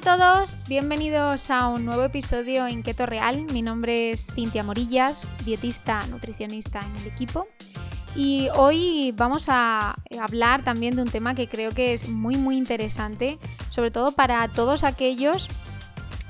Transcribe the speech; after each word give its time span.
A 0.00 0.16
todos, 0.16 0.64
bienvenidos 0.66 1.50
a 1.50 1.68
un 1.68 1.84
nuevo 1.84 2.04
episodio 2.04 2.66
en 2.66 2.82
Keto 2.82 3.04
Real. 3.04 3.44
Mi 3.52 3.60
nombre 3.60 4.12
es 4.12 4.28
Cintia 4.34 4.64
Morillas, 4.64 5.28
dietista 5.44 6.06
nutricionista 6.06 6.80
en 6.80 6.96
el 6.96 7.06
equipo. 7.06 7.46
Y 8.16 8.48
hoy 8.56 9.12
vamos 9.14 9.46
a 9.48 9.96
hablar 10.18 10.64
también 10.64 10.96
de 10.96 11.02
un 11.02 11.10
tema 11.10 11.34
que 11.34 11.48
creo 11.48 11.70
que 11.72 11.92
es 11.92 12.08
muy 12.08 12.38
muy 12.38 12.56
interesante, 12.56 13.38
sobre 13.68 13.90
todo 13.90 14.12
para 14.12 14.48
todos 14.48 14.84
aquellos 14.84 15.50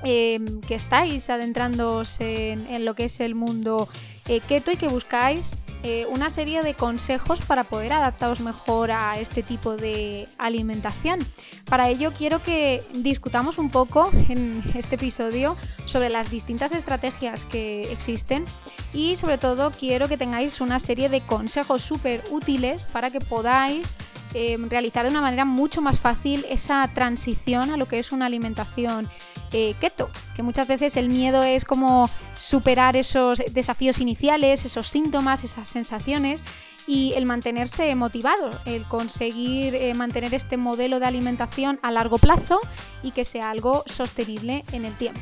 em, 0.03 0.59
que 0.59 0.75
estáis 0.75 1.29
adentrándoos 1.29 2.19
en, 2.19 2.83
lo 2.83 2.93
que 2.93 3.05
es 3.05 3.21
el 3.21 3.35
mundo 3.35 3.87
eh, 4.27 4.41
keto 4.41 4.73
y 4.73 4.75
que 4.75 4.89
buscáis 4.89 5.55
eh, 5.83 6.05
una 6.11 6.29
serie 6.29 6.61
de 6.61 6.75
consejos 6.75 7.41
para 7.41 7.63
poder 7.63 7.93
adaptaros 7.93 8.39
mejor 8.39 8.91
a 8.91 9.19
este 9.19 9.41
tipo 9.41 9.77
de 9.77 10.27
alimentación. 10.37 11.19
Para 11.65 11.89
ello 11.89 12.13
quiero 12.13 12.43
que 12.43 12.83
discutamos 12.93 13.57
un 13.57 13.69
poco 13.69 14.11
en 14.29 14.63
este 14.75 14.95
episodio 14.95 15.57
sobre 15.85 16.09
las 16.09 16.29
distintas 16.29 16.73
estrategias 16.73 17.45
que 17.45 17.91
existen 17.91 18.45
y 18.93 19.15
sobre 19.15 19.37
todo 19.37 19.71
quiero 19.71 20.07
que 20.07 20.17
tengáis 20.17 20.61
una 20.61 20.79
serie 20.79 21.09
de 21.09 21.21
consejos 21.21 21.81
súper 21.81 22.23
útiles 22.29 22.85
para 22.85 23.09
que 23.09 23.19
podáis 23.19 23.97
eh, 24.33 24.57
realizar 24.69 25.03
de 25.03 25.11
una 25.11 25.21
manera 25.21 25.45
mucho 25.45 25.81
más 25.81 25.99
fácil 25.99 26.45
esa 26.49 26.87
transición 26.93 27.71
a 27.71 27.77
lo 27.77 27.87
que 27.87 27.99
es 27.99 28.11
una 28.11 28.27
alimentación 28.27 29.09
eh, 29.51 29.75
keto, 29.79 30.09
que 30.35 30.43
muchas 30.43 30.67
veces 30.67 30.95
el 30.97 31.09
miedo 31.09 31.43
es 31.43 31.65
como 31.65 32.09
superar 32.35 32.95
esos 32.95 33.41
desafíos 33.51 33.99
iniciales, 33.99 34.65
esos 34.65 34.87
síntomas, 34.87 35.43
esas 35.43 35.67
sensaciones 35.67 36.43
y 36.87 37.13
el 37.15 37.25
mantenerse 37.25 37.93
motivado, 37.95 38.51
el 38.65 38.87
conseguir 38.87 39.75
eh, 39.75 39.93
mantener 39.93 40.33
este 40.33 40.57
modelo 40.57 40.99
de 40.99 41.05
alimentación 41.05 41.79
a 41.83 41.91
largo 41.91 42.17
plazo 42.17 42.59
y 43.03 43.11
que 43.11 43.25
sea 43.25 43.49
algo 43.51 43.83
sostenible 43.85 44.63
en 44.71 44.85
el 44.85 44.95
tiempo. 44.95 45.19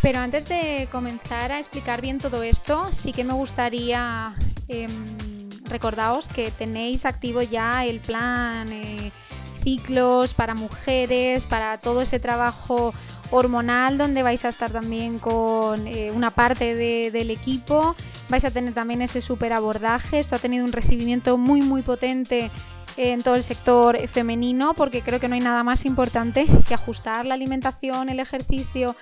Pero 0.00 0.20
antes 0.20 0.48
de 0.48 0.88
comenzar 0.92 1.50
a 1.50 1.58
explicar 1.58 2.00
bien 2.00 2.18
todo 2.18 2.42
esto, 2.42 2.92
sí 2.92 3.12
que 3.12 3.24
me 3.24 3.34
gustaría 3.34 4.34
em, 4.68 5.50
recordaros 5.64 6.28
que 6.28 6.50
tenéis 6.50 7.04
activo 7.04 7.42
ya 7.42 7.84
el 7.84 7.98
plan 7.98 8.72
eh, 8.72 9.10
ciclos 9.58 10.34
para 10.34 10.54
mujeres, 10.54 11.46
para 11.46 11.78
todo 11.78 12.02
ese 12.02 12.20
trabajo 12.20 12.94
hormonal 13.30 13.98
donde 13.98 14.22
vais 14.22 14.44
a 14.44 14.48
estar 14.48 14.70
también 14.70 15.18
con 15.18 15.86
eh, 15.86 16.10
una 16.10 16.30
parte 16.30 16.74
del 16.74 17.30
equipo, 17.30 17.94
vais 18.28 18.44
a 18.44 18.50
tener 18.50 18.74
también 18.74 19.02
ese 19.02 19.20
super 19.20 19.52
abordaje, 19.52 20.18
esto 20.18 20.36
ha 20.36 20.38
tenido 20.38 20.64
un 20.64 20.72
recibimiento 20.72 21.36
muy 21.36 21.60
muy 21.60 21.82
potente 21.82 22.50
en 22.96 23.22
todo 23.22 23.36
el 23.36 23.42
sector 23.42 23.96
femenino 24.08 24.74
porque 24.74 25.02
creo 25.02 25.20
que 25.20 25.28
no 25.28 25.34
hay 25.34 25.40
nada 25.40 25.62
más 25.62 25.84
importante 25.84 26.46
que 26.66 26.74
ajustar 26.74 27.26
la 27.26 27.34
alimentación, 27.34 28.08
el 28.08 28.18
ejercicio 28.18 28.96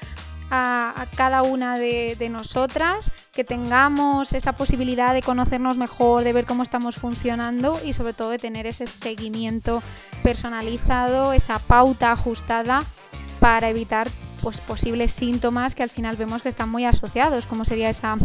a, 0.50 1.06
cada 1.16 1.42
una 1.42 1.78
de, 1.78 2.28
nosotras, 2.30 3.12
que 3.32 3.44
tengamos 3.44 4.32
esa 4.32 4.52
posibilidad 4.52 5.14
de 5.14 5.22
conocernos 5.22 5.76
mejor, 5.76 6.24
de 6.24 6.32
ver 6.32 6.46
cómo 6.46 6.62
estamos 6.62 6.96
funcionando 6.96 7.80
y 7.84 7.92
sobre 7.92 8.12
todo 8.12 8.30
de 8.30 8.38
tener 8.38 8.66
ese 8.66 8.86
seguimiento 8.86 9.82
personalizado, 10.22 11.32
esa 11.32 11.58
pauta 11.58 12.12
ajustada 12.12 12.82
para 13.40 13.70
evitar 13.70 14.08
pues, 14.42 14.60
posibles 14.60 15.12
síntomas 15.12 15.74
que 15.74 15.82
al 15.82 15.90
final 15.90 16.16
vemos 16.16 16.42
que 16.42 16.48
están 16.48 16.68
muy 16.68 16.84
asociados, 16.84 17.46
como 17.46 17.64
sería 17.64 17.88
esa 17.88 18.16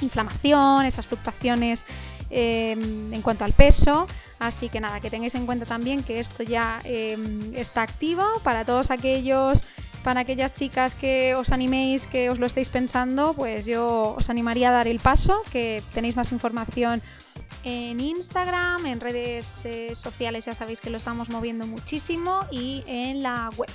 inflamación, 0.00 0.84
esas 0.84 1.06
fluctuaciones 1.06 1.84
em, 2.30 3.12
en 3.12 3.22
cuanto 3.22 3.44
al 3.44 3.52
peso. 3.52 4.06
Así 4.38 4.68
que 4.68 4.80
nada, 4.80 5.00
que 5.00 5.10
tengáis 5.10 5.34
en 5.34 5.46
cuenta 5.46 5.64
también 5.64 6.02
que 6.02 6.20
esto 6.20 6.42
ya 6.42 6.80
em, 6.84 7.54
está 7.54 7.82
activo 7.82 8.24
para 8.42 8.64
todos 8.64 8.90
aquellos 8.90 9.64
para 10.04 10.20
aquellas 10.20 10.52
chicas 10.52 10.94
que 10.94 11.34
os 11.34 11.50
animéis, 11.50 12.06
que 12.06 12.30
os 12.30 12.38
lo 12.38 12.46
estéis 12.46 12.68
pensando, 12.68 13.32
pues 13.34 13.64
yo 13.64 14.14
os 14.16 14.30
animaría 14.30 14.68
a 14.68 14.72
dar 14.72 14.86
el 14.86 15.00
paso, 15.00 15.42
que 15.50 15.82
tenéis 15.92 16.14
más 16.14 16.30
información 16.30 17.02
en 17.64 17.98
Instagram, 17.98 18.84
en 18.84 19.00
redes 19.00 19.64
eh, 19.64 19.94
sociales 19.94 20.44
ya 20.44 20.54
sabéis 20.54 20.80
que 20.82 20.90
lo 20.90 20.98
estamos 20.98 21.30
moviendo 21.30 21.66
muchísimo 21.66 22.40
y 22.52 22.84
en 22.86 23.22
la 23.22 23.50
web. 23.56 23.70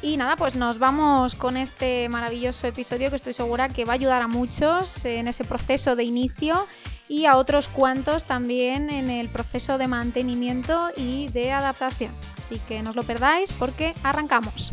Y 0.00 0.16
nada, 0.16 0.36
pues 0.36 0.54
nos 0.54 0.78
vamos 0.78 1.34
con 1.34 1.56
este 1.56 2.08
maravilloso 2.08 2.68
episodio 2.68 3.10
que 3.10 3.16
estoy 3.16 3.32
segura 3.32 3.68
que 3.68 3.84
va 3.84 3.94
a 3.94 3.96
ayudar 3.96 4.22
a 4.22 4.28
muchos 4.28 5.04
en 5.04 5.26
ese 5.26 5.44
proceso 5.44 5.96
de 5.96 6.04
inicio 6.04 6.66
y 7.08 7.24
a 7.24 7.36
otros 7.36 7.68
cuantos 7.68 8.26
también 8.26 8.90
en 8.90 9.10
el 9.10 9.28
proceso 9.28 9.78
de 9.78 9.88
mantenimiento 9.88 10.90
y 10.96 11.28
de 11.28 11.52
adaptación. 11.52 12.12
Así 12.36 12.60
que 12.68 12.82
no 12.82 12.90
os 12.90 12.96
lo 12.96 13.02
perdáis 13.02 13.52
porque 13.52 13.94
arrancamos. 14.04 14.72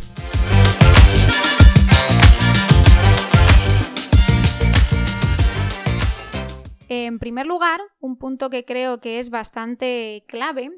En 6.87 7.19
primer 7.19 7.47
lugar, 7.47 7.81
un 7.99 8.17
punto 8.17 8.49
que 8.49 8.65
creo 8.65 8.99
que 8.99 9.19
es 9.19 9.29
bastante 9.29 10.23
clave 10.27 10.71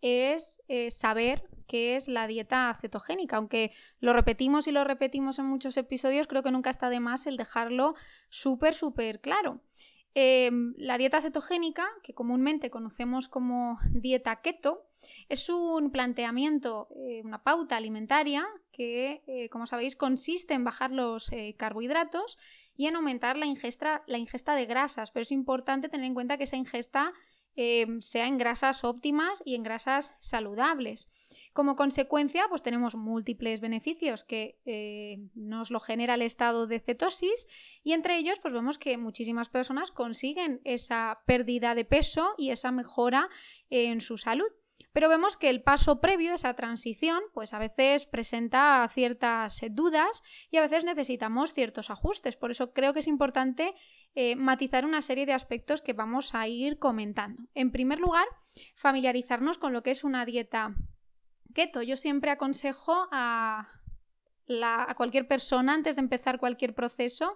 es 0.00 0.62
eh, 0.68 0.90
saber 0.90 1.42
qué 1.66 1.94
es 1.94 2.08
la 2.08 2.26
dieta 2.26 2.76
cetogénica. 2.80 3.36
Aunque 3.36 3.72
lo 4.00 4.12
repetimos 4.12 4.66
y 4.66 4.72
lo 4.72 4.82
repetimos 4.82 5.38
en 5.38 5.46
muchos 5.46 5.76
episodios, 5.76 6.26
creo 6.26 6.42
que 6.42 6.50
nunca 6.50 6.70
está 6.70 6.90
de 6.90 6.98
más 6.98 7.26
el 7.26 7.36
dejarlo 7.36 7.94
súper, 8.26 8.74
súper 8.74 9.20
claro. 9.20 9.60
Em, 10.14 10.74
la 10.76 10.98
dieta 10.98 11.20
cetogénica, 11.20 11.86
que 12.02 12.14
comúnmente 12.14 12.70
conocemos 12.70 13.28
como 13.28 13.78
dieta 13.90 14.40
keto, 14.42 14.89
es 15.28 15.48
un 15.48 15.90
planteamiento, 15.90 16.88
eh, 16.96 17.22
una 17.24 17.42
pauta 17.42 17.76
alimentaria 17.76 18.46
que, 18.72 19.22
eh, 19.26 19.48
como 19.48 19.66
sabéis, 19.66 19.96
consiste 19.96 20.54
en 20.54 20.64
bajar 20.64 20.90
los 20.90 21.30
carbohidratos 21.56 22.38
y 22.76 22.86
en 22.86 22.96
aumentar 22.96 23.36
la 23.36 23.46
ingesta, 23.46 24.02
la 24.06 24.18
ingesta 24.18 24.54
de 24.54 24.66
grasas, 24.66 25.10
pero 25.10 25.22
es 25.22 25.32
importante 25.32 25.88
tener 25.88 26.06
en 26.06 26.14
cuenta 26.14 26.38
que 26.38 26.44
esa 26.44 26.56
ingesta 26.56 27.12
eh, 27.56 27.86
sea 27.98 28.26
en 28.26 28.38
grasas 28.38 28.84
óptimas 28.84 29.42
y 29.44 29.54
en 29.54 29.62
grasas 29.62 30.16
saludables. 30.20 31.10
Como 31.52 31.76
consecuencia, 31.76 32.46
pues 32.48 32.62
tenemos 32.62 32.94
múltiples 32.94 33.60
beneficios 33.60 34.24
que 34.24 34.58
eh, 34.64 35.18
nos 35.34 35.70
lo 35.70 35.80
genera 35.80 36.14
el 36.14 36.22
estado 36.22 36.66
de 36.66 36.80
cetosis 36.80 37.48
y 37.82 37.92
entre 37.92 38.16
ellos 38.16 38.38
pues 38.40 38.54
vemos 38.54 38.78
que 38.78 38.96
muchísimas 38.98 39.48
personas 39.48 39.90
consiguen 39.90 40.60
esa 40.64 41.20
pérdida 41.26 41.74
de 41.74 41.84
peso 41.84 42.34
y 42.38 42.50
esa 42.50 42.70
mejora 42.70 43.28
en 43.68 44.00
su 44.00 44.16
salud. 44.16 44.50
Pero 44.92 45.08
vemos 45.08 45.36
que 45.36 45.50
el 45.50 45.62
paso 45.62 46.00
previo, 46.00 46.34
esa 46.34 46.54
transición, 46.54 47.20
pues 47.32 47.54
a 47.54 47.58
veces 47.58 48.06
presenta 48.06 48.86
ciertas 48.88 49.60
dudas 49.70 50.22
y 50.50 50.56
a 50.56 50.62
veces 50.62 50.84
necesitamos 50.84 51.52
ciertos 51.52 51.90
ajustes. 51.90 52.36
Por 52.36 52.50
eso 52.50 52.72
creo 52.72 52.92
que 52.92 53.00
es 53.00 53.06
importante 53.06 53.74
eh, 54.14 54.36
matizar 54.36 54.84
una 54.84 55.02
serie 55.02 55.26
de 55.26 55.32
aspectos 55.32 55.82
que 55.82 55.92
vamos 55.92 56.34
a 56.34 56.48
ir 56.48 56.78
comentando. 56.78 57.42
En 57.54 57.70
primer 57.70 58.00
lugar, 58.00 58.26
familiarizarnos 58.74 59.58
con 59.58 59.72
lo 59.72 59.82
que 59.82 59.92
es 59.92 60.04
una 60.04 60.24
dieta 60.24 60.74
keto. 61.54 61.82
Yo 61.82 61.96
siempre 61.96 62.30
aconsejo 62.30 63.08
a, 63.12 63.68
a 64.62 64.94
cualquier 64.96 65.28
persona 65.28 65.74
antes 65.74 65.96
de 65.96 66.02
empezar 66.02 66.40
cualquier 66.40 66.74
proceso 66.74 67.34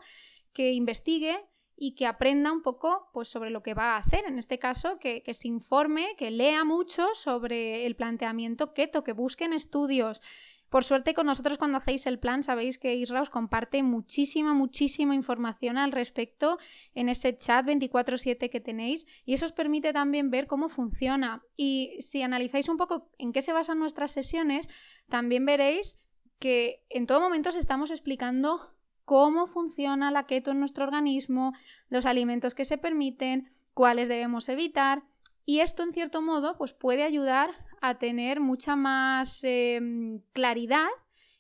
que 0.53 0.73
investigue 0.73 1.39
y 1.77 1.95
que 1.95 2.07
aprenda 2.07 2.53
un 2.53 2.63
poco 2.63 3.09
pues, 3.13 3.29
sobre 3.29 3.51
lo 3.51 3.63
que 3.63 3.75
va 3.75 3.95
a 3.95 3.99
hacer. 3.99 4.25
En 4.27 4.39
este 4.39 4.59
caso, 4.59 4.99
que, 4.99 5.23
se 5.33 5.49
informe, 5.49 6.15
que 6.17 6.31
lea 6.31 6.65
mucho 6.65 7.09
sobre 7.15 7.87
el 7.87 7.97
planteamiento 7.97 8.73
keto, 8.73 9.05
que 9.05 9.13
busquen 9.13 9.53
estudios. 9.53 10.23
Por 10.69 10.83
suerte 10.83 11.15
con 11.15 11.27
nosotros 11.27 11.57
cuando 11.57 11.79
hacéis 11.79 12.05
el 12.07 12.19
plan 12.19 12.43
sabéis 12.43 12.81
que 12.81 12.97
Isra 12.97 13.21
os 13.21 13.31
comparte 13.31 13.85
muchísima, 13.85 14.55
muchísima 14.55 15.15
información 15.15 15.79
al 15.79 15.93
respecto 15.93 16.59
en 16.95 17.09
ese 17.09 17.37
chat 17.37 17.65
24/7 17.65 18.51
que 18.51 18.61
tenéis 18.61 19.07
y 19.25 19.35
eso 19.35 19.45
os 19.45 19.53
permite 19.53 19.93
también 19.93 20.31
ver 20.31 20.49
cómo 20.49 20.69
funciona. 20.69 21.45
Y 21.57 21.97
si 22.01 22.23
analizáis 22.23 22.69
un 22.69 22.77
poco 22.77 23.09
en 23.19 23.33
qué 23.33 23.41
se 23.41 23.53
basan 23.53 23.79
nuestras 23.79 24.11
sesiones, 24.11 24.69
también 25.09 25.47
veréis 25.47 26.01
que 26.41 26.85
en 26.91 27.07
todo 27.07 27.21
momento 27.21 27.51
os 27.51 27.57
estamos 27.57 27.93
explicando 27.93 28.74
cómo 29.05 29.47
funciona 29.47 30.11
la 30.11 30.27
keto 30.27 30.51
en 30.51 30.59
nuestro 30.59 30.85
organismo, 30.85 31.53
los 31.89 32.07
alimentos 32.07 32.55
que 32.55 32.65
se 32.65 32.79
permiten, 32.79 33.51
cuáles 33.75 34.09
debemos 34.09 34.49
evitar. 34.49 35.03
Y 35.45 35.61
esto, 35.61 35.83
en 35.83 35.93
cierto 35.93 36.23
modo, 36.23 36.57
pues 36.57 36.73
puede 36.73 37.03
ayudar 37.03 37.51
a 37.83 37.99
tener 37.99 38.41
mucha 38.41 38.77
más 38.77 39.41
em, 39.45 40.23
claridad 40.33 40.89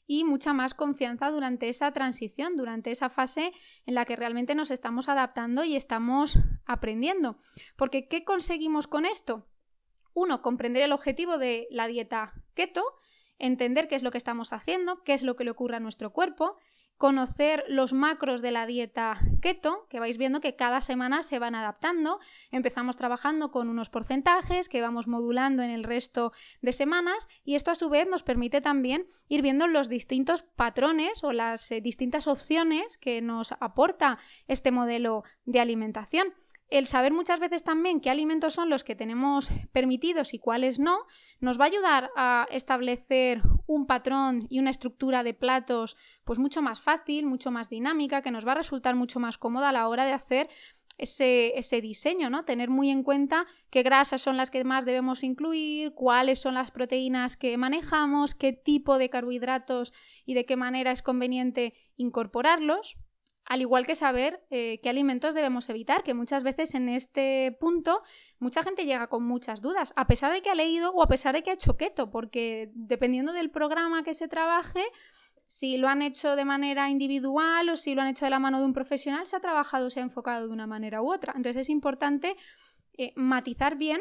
y 0.07 0.25
mucha 0.25 0.53
más 0.53 0.75
confianza 0.75 1.31
durante 1.31 1.71
esa 1.71 1.93
transición, 1.93 2.57
durante 2.57 2.91
esa 2.91 3.09
fase 3.09 3.53
en 3.87 3.95
la 3.95 4.05
que 4.05 4.17
realmente 4.17 4.55
nos 4.55 4.71
estamos 4.71 5.09
adaptando 5.09 5.65
y 5.65 5.77
estamos 5.77 6.41
aprendiendo. 6.67 7.39
Porque, 7.77 8.07
¿qué 8.09 8.25
conseguimos 8.25 8.87
con 8.87 9.07
esto? 9.07 9.47
Uno, 10.13 10.43
comprender 10.43 10.83
el 10.83 10.93
objetivo 10.93 11.39
de 11.39 11.67
la 11.71 11.87
dieta 11.87 12.35
keto, 12.53 12.85
entender 13.39 13.89
qué 13.89 13.95
es 13.95 14.03
lo 14.03 14.11
que 14.11 14.19
estamos 14.19 14.53
haciendo, 14.53 15.03
qué 15.03 15.15
es 15.15 15.23
lo 15.23 15.37
que 15.37 15.45
le 15.45 15.51
ocurre 15.51 15.77
a 15.77 15.81
nuestro 15.81 16.13
cuerpo 16.13 16.59
conocer 16.97 17.65
los 17.69 17.93
macros 17.93 18.41
de 18.41 18.51
la 18.51 18.67
dieta 18.67 19.21
keto, 19.43 19.87
que 19.89 20.01
vais 20.01 20.19
viendo 20.19 20.41
que 20.41 20.57
cada 20.57 20.81
semana 20.81 21.23
se 21.23 21.39
van 21.39 21.55
adaptando. 21.55 22.21
Empezamos 22.51 22.97
trabajando 22.97 23.51
con 23.51 23.69
unos 23.69 23.91
porcentajes 23.91 24.69
que 24.69 24.81
vamos 24.81 25.09
modulando 25.09 25.63
en 25.63 25.71
el 25.71 25.85
resto 25.85 26.33
de 26.63 26.73
semanas 26.73 27.29
y 27.45 27.57
esto 27.57 27.71
a 27.71 27.75
su 27.75 27.89
vez 27.89 28.09
nos 28.09 28.23
permite 28.23 28.61
también 28.61 29.07
ir 29.29 29.43
viendo 29.43 29.67
los 29.67 29.89
distintos 29.89 30.43
patrones 30.43 31.25
o 31.25 31.33
las 31.33 31.71
eh, 31.73 31.81
distintas 31.81 32.27
opciones 32.27 32.99
que 32.99 33.21
nos 33.23 33.53
aporta 33.53 34.19
este 34.47 34.71
modelo 34.71 35.25
de 35.45 35.61
alimentación. 35.61 36.35
El 36.69 36.87
saber 36.87 37.13
muchas 37.13 37.41
veces 37.41 37.63
también 37.63 38.01
qué 38.01 38.11
alimentos 38.11 38.55
son 38.55 38.71
los 38.71 38.85
que 38.85 38.97
tenemos 38.97 39.51
permitidos 39.73 40.33
y 40.33 40.39
cuáles 40.39 40.79
no, 40.79 40.99
nos 41.45 41.61
va 41.61 41.65
a 41.65 41.69
ayudar 41.69 42.11
a 42.17 42.47
establecer 42.51 43.43
un 43.67 43.87
patrón 43.87 44.47
y 44.49 44.59
una 44.59 44.71
estructura 44.71 45.23
de 45.23 45.35
platos 45.35 45.97
pues 46.25 46.39
mucho 46.39 46.63
más 46.63 46.81
fácil, 46.81 47.27
mucho 47.27 47.51
más 47.51 47.69
dinámica, 47.69 48.23
que 48.23 48.31
nos 48.31 48.47
va 48.47 48.53
a 48.53 48.57
resultar 48.57 48.97
mucho 48.97 49.21
más 49.21 49.39
cómoda 49.39 49.69
a 49.69 49.73
la 49.73 49.89
hora 49.89 50.07
de 50.07 50.13
hacer 50.13 50.49
ese, 50.97 51.59
ese, 51.59 51.81
diseño, 51.81 52.31
¿no? 52.31 52.45
Tener 52.45 52.71
muy 52.71 52.89
en 52.91 53.03
cuenta 53.03 53.47
qué 53.71 53.83
grasas 53.83 54.23
son 54.23 54.37
las 54.37 54.51
que 54.51 54.65
más 54.65 54.85
debemos 54.85 55.25
incluir, 55.25 55.93
cuáles 55.93 56.41
son 56.41 56.55
las 56.55 56.71
proteínas 56.71 57.37
que 57.37 57.57
manejamos, 57.57 58.35
qué 58.35 58.53
tipo 58.53 58.97
de 58.97 59.11
carbohidratos 59.11 59.93
y 60.25 60.35
de 60.35 60.47
qué 60.47 60.57
manera 60.57 60.93
es 60.93 61.03
conveniente 61.03 61.75
incorporarlos 61.97 62.97
al 63.47 63.61
igual 63.61 63.87
que 63.87 63.95
saber 63.95 64.43
eh, 64.51 64.81
qué 64.83 64.89
alimentos 64.89 65.35
debemos 65.35 65.69
evitar, 65.69 66.03
que 66.03 66.15
muchas 66.15 66.43
veces 66.43 66.75
en 66.75 66.89
este 66.89 67.57
punto 67.61 68.03
mucha 68.39 68.63
gente 68.63 68.87
llega 68.87 69.09
con 69.09 69.23
muchas 69.23 69.61
dudas, 69.61 69.93
a 69.97 70.07
pesar 70.07 70.33
de 70.33 70.43
que 70.43 70.51
ha 70.51 70.55
leído 70.55 70.93
o 70.93 71.03
a 71.03 71.09
pesar 71.09 71.35
de 71.35 71.43
que 71.43 71.51
ha 71.51 71.55
hecho 71.55 71.77
keto, 71.77 72.11
porque 72.11 72.71
dependiendo 72.75 73.33
del 73.33 73.51
programa 73.51 74.03
que 74.03 74.15
se 74.15 74.29
trabaje, 74.29 74.83
si 75.47 75.77
lo 75.77 75.89
han 75.89 76.03
hecho 76.03 76.37
de 76.37 76.45
manera 76.45 76.89
individual 76.89 77.69
o 77.69 77.77
si 77.77 77.95
lo 77.95 78.03
han 78.03 78.09
hecho 78.09 78.25
de 78.25 78.31
la 78.31 78.39
mano 78.39 78.59
de 78.59 78.65
un 78.65 78.73
profesional, 78.73 79.27
se 79.27 79.37
ha 79.37 79.41
trabajado, 79.41 79.91
se 79.91 80.01
ha 80.01 80.03
enfocado 80.03 80.47
de 80.47 80.53
una 80.53 80.67
manera 80.67 81.03
u 81.03 81.13
otra. 81.13 81.35
Entonces 81.37 81.63
es 81.63 81.71
importante 81.71 82.37
eh, 82.97 83.13
matizar 83.15 83.77
bien 83.77 84.01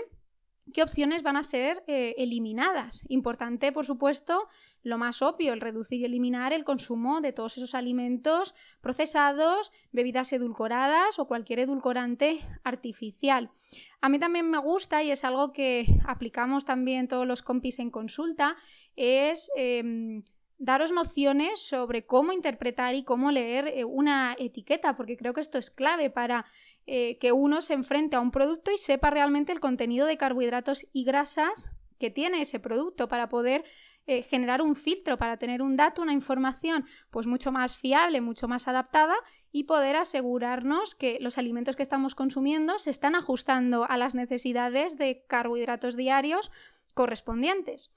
qué 0.74 0.81
opciones 0.81 1.22
van 1.24 1.36
a 1.36 1.44
ser 1.44 1.84
eh, 1.88 2.16
eliminadas. 2.18 3.06
Importante, 3.10 3.72
por 3.72 3.86
supuesto, 3.86 4.48
lo 4.83 4.97
más 4.97 5.21
obvio, 5.21 5.53
el 5.53 5.62
reducir 5.62 6.01
y 6.01 6.06
eliminar 6.06 6.53
el 6.53 6.65
consumo 6.65 7.21
de 7.21 7.33
todos 7.33 7.57
esos 7.57 7.74
alimentos 7.74 8.53
procesados, 8.81 9.71
bebidas 9.91 10.33
edulcoradas 10.33 11.19
o 11.19 11.25
cualquier 11.25 11.59
edulcorante 11.59 12.39
artificial. 12.63 13.50
A 14.01 14.09
mí 14.09 14.19
también 14.19 14.50
me 14.50 14.57
gusta 14.57 15.01
y 15.01 15.12
es 15.12 15.24
algo 15.24 15.53
que 15.53 15.85
aplicamos 16.06 16.65
también 16.65 17.07
todos 17.07 17.25
los 17.25 17.41
compis 17.41 17.80
en 17.80 17.89
consulta, 17.89 18.57
es 18.97 19.50
em, 19.56 20.24
daros 20.57 20.91
nociones 20.91 21.62
sobre 21.62 22.06
cómo 22.06 22.33
interpretar 22.33 22.95
y 22.95 23.03
cómo 23.03 23.31
leer 23.31 23.68
eh, 23.68 23.85
una 23.85 24.35
etiqueta, 24.38 24.95
porque 24.95 25.18
creo 25.18 25.33
que 25.33 25.41
esto 25.41 25.57
es 25.57 25.71
clave 25.71 26.09
para 26.09 26.45
eh, 26.85 27.18
que 27.19 27.31
uno 27.31 27.62
se 27.62 27.74
enfrente 27.74 28.18
a 28.18 28.19
un 28.19 28.31
producto 28.31 28.71
y 28.71 28.77
sepa 28.77 29.09
realmente 29.09 29.53
el 29.53 29.62
contenido 29.62 30.06
de 30.06 30.18
carbohidratos 30.18 30.85
y 30.91 31.06
grasas 31.06 31.71
que 31.97 32.09
tiene 32.09 32.41
ese 32.41 32.59
producto 32.59 33.07
para 33.07 33.30
poder 33.30 33.63
eh, 34.06 34.22
generar 34.22 34.62
un 34.62 34.76
filtro 34.76 35.18
para 35.18 35.38
tener 35.38 35.62
un 35.62 35.78
dato, 35.78 36.02
una 36.02 36.12
información 36.12 36.86
pues 37.10 37.26
mucho 37.26 37.54
más 37.54 37.78
fiable, 37.78 38.20
mucho 38.20 38.50
más 38.50 38.68
adaptada 38.68 39.16
y 39.52 39.64
poder 39.64 39.96
asegurarnos 39.96 40.94
que 40.94 41.20
los 41.22 41.38
alimentos 41.38 41.78
que 41.78 41.84
estamos 41.84 42.14
consumiendo 42.14 42.80
se 42.80 42.90
están 42.90 43.16
ajustando 43.16 43.90
a 43.90 43.96
las 43.96 44.14
necesidades 44.14 44.98
de 44.98 45.24
carbohidratos 45.28 45.96
diarios 45.96 46.52
correspondientes. 46.94 47.92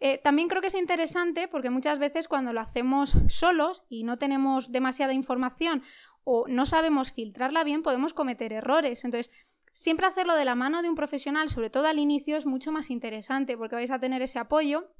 Eh, 0.00 0.18
también 0.18 0.48
creo 0.48 0.60
que 0.60 0.66
es 0.66 0.74
interesante 0.74 1.46
porque 1.46 1.70
muchas 1.70 1.98
veces 1.98 2.26
cuando 2.26 2.52
lo 2.52 2.60
hacemos 2.60 3.16
solos 3.28 3.84
y 3.88 4.02
no 4.02 4.18
tenemos 4.18 4.72
demasiada 4.72 5.12
información 5.12 5.82
o 6.24 6.46
no 6.48 6.66
sabemos 6.66 7.12
filtrarla 7.12 7.64
bien, 7.64 7.82
podemos 7.82 8.12
cometer 8.12 8.52
errores. 8.52 9.04
Entonces, 9.04 9.30
siempre 9.72 10.06
hacerlo 10.06 10.34
de 10.34 10.44
la 10.44 10.56
mano 10.56 10.82
de 10.82 10.88
un 10.88 10.96
profesional, 10.96 11.48
sobre 11.48 11.70
todo 11.70 11.86
al 11.86 11.98
inicio, 11.98 12.36
es 12.36 12.44
mucho 12.44 12.72
más 12.72 12.90
interesante 12.90 13.56
porque 13.56 13.76
vais 13.76 13.90
a 13.90 14.00
tener 14.00 14.20
ese 14.20 14.38
apoyo 14.38 14.90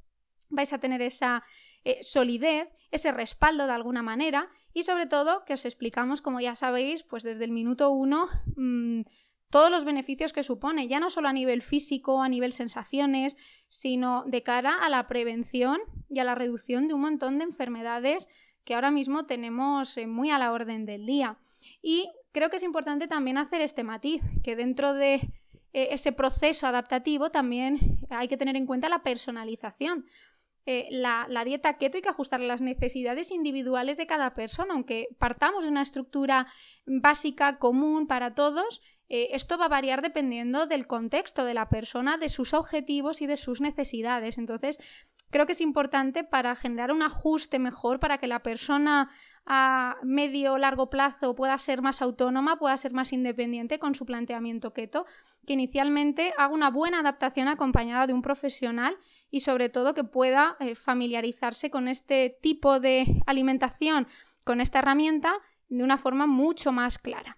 vais 0.55 0.73
a 0.73 0.79
tener 0.79 1.01
esa 1.01 1.43
eh, 1.83 1.99
solidez, 2.01 2.67
ese 2.91 3.11
respaldo 3.11 3.67
de 3.67 3.73
alguna 3.73 4.01
manera 4.01 4.49
y 4.73 4.83
sobre 4.83 5.05
todo 5.05 5.45
que 5.45 5.53
os 5.53 5.65
explicamos, 5.65 6.21
como 6.21 6.41
ya 6.41 6.55
sabéis, 6.55 7.03
pues 7.03 7.23
desde 7.23 7.45
el 7.45 7.51
minuto 7.51 7.91
uno 7.91 8.27
mm, 8.55 9.01
todos 9.49 9.71
los 9.71 9.85
beneficios 9.85 10.33
que 10.33 10.43
supone, 10.43 10.87
ya 10.87 10.99
no 10.99 11.09
solo 11.09 11.29
a 11.29 11.33
nivel 11.33 11.61
físico, 11.61 12.21
a 12.21 12.27
nivel 12.27 12.51
sensaciones, 12.51 13.37
sino 13.67 14.23
de 14.25 14.43
cara 14.43 14.77
a 14.83 14.89
la 14.89 15.07
prevención 15.07 15.79
y 16.09 16.19
a 16.19 16.23
la 16.23 16.35
reducción 16.35 16.87
de 16.87 16.93
un 16.93 17.01
montón 17.01 17.37
de 17.37 17.45
enfermedades 17.45 18.27
que 18.63 18.75
ahora 18.75 18.91
mismo 18.91 19.25
tenemos 19.25 19.95
eh, 19.97 20.07
muy 20.07 20.31
a 20.31 20.39
la 20.39 20.51
orden 20.51 20.85
del 20.85 21.05
día. 21.05 21.37
Y 21.81 22.09
creo 22.31 22.49
que 22.49 22.57
es 22.57 22.63
importante 22.63 23.07
también 23.07 23.37
hacer 23.37 23.61
este 23.61 23.83
matiz, 23.83 24.21
que 24.43 24.55
dentro 24.55 24.93
de 24.93 25.15
eh, 25.71 25.89
ese 25.91 26.11
proceso 26.11 26.67
adaptativo 26.67 27.31
también 27.31 27.99
hay 28.09 28.27
que 28.27 28.37
tener 28.37 28.55
en 28.55 28.65
cuenta 28.65 28.89
la 28.89 29.03
personalización. 29.03 30.05
Eh, 30.67 30.87
la, 30.89 31.27
dieta 31.45 31.77
keto 31.77 31.97
hay 31.97 32.01
que 32.01 32.09
ajustar 32.09 32.39
las 32.39 32.61
necesidades 32.61 33.31
individuales 33.31 33.97
de 33.97 34.07
cada 34.07 34.33
persona, 34.33 34.73
aunque 34.73 35.07
partamos 35.19 35.63
de 35.63 35.69
una 35.69 35.83
estructura 35.83 36.47
básica, 36.85 37.59
común 37.59 38.07
para 38.07 38.33
todos, 38.33 38.81
eh, 39.07 39.29
esto 39.33 39.59
va 39.59 39.65
a 39.65 39.69
variar 39.69 40.01
dependiendo 40.01 40.65
del 40.65 40.87
contexto 40.87 41.45
de 41.45 41.53
la 41.53 41.69
persona, 41.69 42.17
de 42.17 42.29
sus 42.29 42.55
objetivos 42.55 43.21
y 43.21 43.27
de 43.27 43.37
sus 43.37 43.61
necesidades. 43.61 44.39
Entonces, 44.39 44.79
creo 45.29 45.45
que 45.45 45.51
es 45.51 45.61
importante 45.61 46.23
para 46.23 46.55
generar 46.55 46.91
un 46.91 47.03
ajuste 47.03 47.59
mejor, 47.59 47.99
para 47.99 48.17
que 48.17 48.27
la 48.27 48.41
persona 48.41 49.11
a 49.45 49.97
medio 50.01 50.53
o 50.53 50.57
largo 50.57 50.89
plazo 50.89 51.35
pueda 51.35 51.55
ser 51.59 51.83
más 51.83 52.01
autónoma, 52.01 52.57
pueda 52.57 52.75
ser 52.77 52.93
más 52.93 53.13
independiente 53.13 53.77
con 53.77 53.93
su 53.93 54.05
planteamiento 54.05 54.73
keto, 54.73 55.05
que 55.45 55.53
inicialmente 55.53 56.33
haga 56.37 56.53
una 56.53 56.71
buena 56.71 56.99
adaptación 56.99 57.47
acompañada 57.47 58.07
de 58.07 58.13
un 58.13 58.23
profesional 58.23 58.97
y 59.35 59.41
sobre 59.41 59.67
todo 59.67 59.93
que 59.93 60.05
pueda 60.05 60.55
eh, 60.61 60.75
familiarizarse 60.75 61.69
con 61.69 61.89
este 61.89 62.37
tipo 62.41 62.79
de 62.79 63.21
alimentación, 63.25 64.07
con 64.45 64.61
esta 64.61 64.79
herramienta, 64.79 65.33
de 65.67 65.83
una 65.83 65.97
forma 65.97 66.25
mucho 66.25 66.71
más 66.71 66.97
clara. 66.97 67.37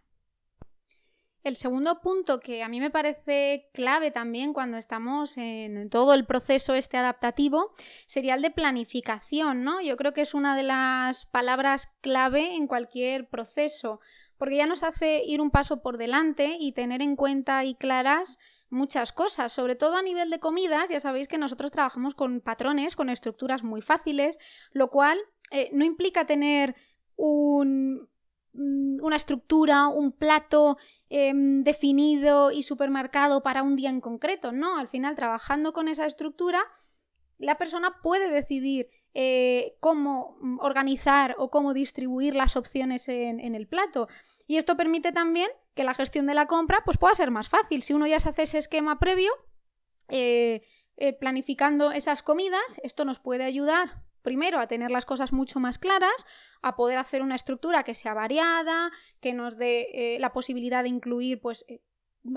El 1.42 1.56
segundo 1.56 2.00
punto 2.02 2.40
que 2.40 2.62
a 2.62 2.70
mí 2.70 2.80
me 2.80 2.92
parece 2.92 3.72
clave 3.74 4.12
también 4.12 4.54
cuando 4.54 4.78
estamos 4.78 5.40
en 5.40 5.90
todo 5.90 6.14
el 6.14 6.28
proceso 6.28 6.76
este 6.76 6.98
adaptativo 6.98 7.74
sería 8.06 8.36
el 8.36 8.44
de 8.44 8.52
planificación, 8.52 9.64
¿no? 9.64 9.82
Yo 9.82 9.98
creo 9.98 10.14
que 10.14 10.22
es 10.22 10.36
una 10.36 10.56
de 10.56 10.62
las 10.62 11.26
palabras 11.26 11.88
clave 12.02 12.54
en 12.54 12.68
cualquier 12.68 13.28
proceso, 13.28 14.02
porque 14.38 14.58
ya 14.58 14.68
nos 14.68 14.84
hace 14.84 15.24
ir 15.26 15.42
un 15.42 15.50
paso 15.50 15.82
por 15.82 15.98
delante 15.98 16.58
y 16.60 16.74
tener 16.74 17.02
en 17.02 17.16
cuenta 17.16 17.66
y 17.66 17.74
claras 17.74 18.38
muchas 18.70 19.12
cosas, 19.12 19.52
sobre 19.52 19.76
todo 19.76 19.96
a 19.96 20.02
nivel 20.02 20.30
de 20.30 20.40
comidas, 20.40 20.90
ya 20.90 21.00
sabéis 21.00 21.28
que 21.28 21.38
nosotros 21.38 21.72
trabajamos 21.72 22.16
con 22.16 22.42
patrones, 22.42 22.96
con 22.96 23.10
estructuras 23.10 23.64
muy 23.64 23.82
fáciles, 23.82 24.40
lo 24.72 24.90
cual 24.90 25.18
eh, 25.52 25.70
no 25.74 25.86
implica 25.86 26.26
tener 26.26 26.76
un, 27.16 28.10
mm, 28.54 29.04
una 29.04 29.16
estructura, 29.16 29.88
un 29.88 30.12
plato 30.12 30.78
em, 31.10 31.64
definido 31.64 32.52
y 32.52 32.64
supermercado 32.64 33.42
para 33.42 33.64
un 33.64 33.78
día 33.78 33.90
en 33.90 34.02
concreto, 34.02 34.52
no, 34.52 34.78
al 34.78 34.90
final 34.90 35.16
trabajando 35.16 35.72
con 35.72 35.88
esa 35.88 36.06
estructura, 36.06 36.60
la 37.38 37.58
persona 37.58 38.02
puede 38.02 38.30
decidir 38.30 38.90
eh, 39.14 39.78
cómo 39.80 40.38
organizar 40.60 41.36
o 41.38 41.50
cómo 41.50 41.74
distribuir 41.74 42.36
las 42.36 42.56
opciones 42.56 43.08
en, 43.08 43.40
en 43.40 43.56
el 43.56 43.68
plato. 43.68 44.08
Y 44.48 44.58
esto 44.58 44.78
permite 44.78 45.12
también 45.12 45.50
que 45.76 45.84
la 45.84 45.94
gestión 45.94 46.26
de 46.26 46.34
la 46.34 46.48
compra 46.48 46.82
pues, 46.86 46.98
pueda 46.98 47.14
ser 47.14 47.32
más 47.32 47.50
fácil. 47.50 47.84
Si 47.84 47.94
uno 47.94 48.08
ya 48.08 48.20
se 48.20 48.30
hace 48.30 48.44
ese 48.44 48.58
esquema 48.58 48.98
previo, 48.98 49.32
eh, 50.10 50.64
eh, 50.96 51.14
planificando 51.14 51.92
esas 51.92 52.24
comidas, 52.24 52.80
esto 52.82 53.06
nos 53.06 53.20
puede 53.20 53.44
ayudar 53.44 54.04
primero 54.24 54.60
a 54.60 54.68
tener 54.68 54.92
las 54.92 55.06
cosas 55.06 55.32
mucho 55.32 55.60
más 55.62 55.78
claras, 55.78 56.26
a 56.62 56.76
poder 56.76 56.98
hacer 56.98 57.22
una 57.22 57.36
estructura 57.36 57.84
que 57.84 57.94
sea 57.94 58.14
variada, 58.14 58.92
que 59.22 59.34
nos 59.34 59.58
dé 59.58 59.88
eh, 59.94 60.20
la 60.20 60.34
posibilidad 60.34 60.84
de 60.84 60.90
incluir 60.90 61.40
pues 61.40 61.66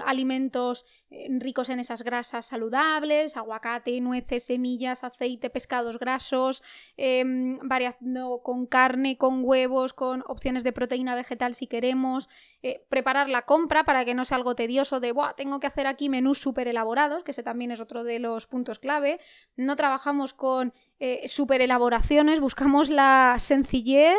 alimentos 0.05 0.87
eh, 1.11 1.27
ricos 1.41 1.69
en 1.71 1.81
esas 1.81 2.03
grasas 2.03 2.47
saludables, 2.47 3.37
aguacate, 3.37 4.01
nueces, 4.01 4.45
semillas, 4.45 5.03
aceite, 5.03 5.51
pescados 5.51 5.99
grasos, 5.99 6.63
em, 6.97 7.59
variando 7.63 8.43
con 8.45 8.67
carne, 8.67 9.19
con 9.19 9.43
huevos, 9.45 9.93
con 9.93 10.23
opciones 10.27 10.63
de 10.63 10.73
proteína 10.73 11.15
vegetal 11.15 11.55
si 11.55 11.67
queremos, 11.67 12.29
eh, 12.63 12.85
preparar 12.89 13.29
la 13.29 13.43
compra 13.43 13.85
para 13.85 14.05
que 14.05 14.15
no 14.15 14.25
sea 14.25 14.37
algo 14.37 14.55
tedioso 14.55 15.01
de, 15.01 15.13
Buah, 15.13 15.35
tengo 15.35 15.59
que 15.61 15.67
hacer 15.67 15.87
aquí 15.87 16.09
menús 16.09 16.39
súper 16.41 16.69
elaborados, 16.69 17.25
que 17.25 17.33
ese 17.33 17.43
también 17.43 17.73
es 17.73 17.81
otro 17.81 18.05
de 18.05 18.19
los 18.19 18.47
puntos 18.47 18.79
clave. 18.79 19.19
No 19.57 19.77
trabajamos 19.77 20.35
con 20.35 20.73
eh, 21.01 21.27
super 21.29 21.61
elaboraciones, 21.61 22.41
buscamos 22.41 22.91
la 22.91 23.37
sencillez, 23.39 24.19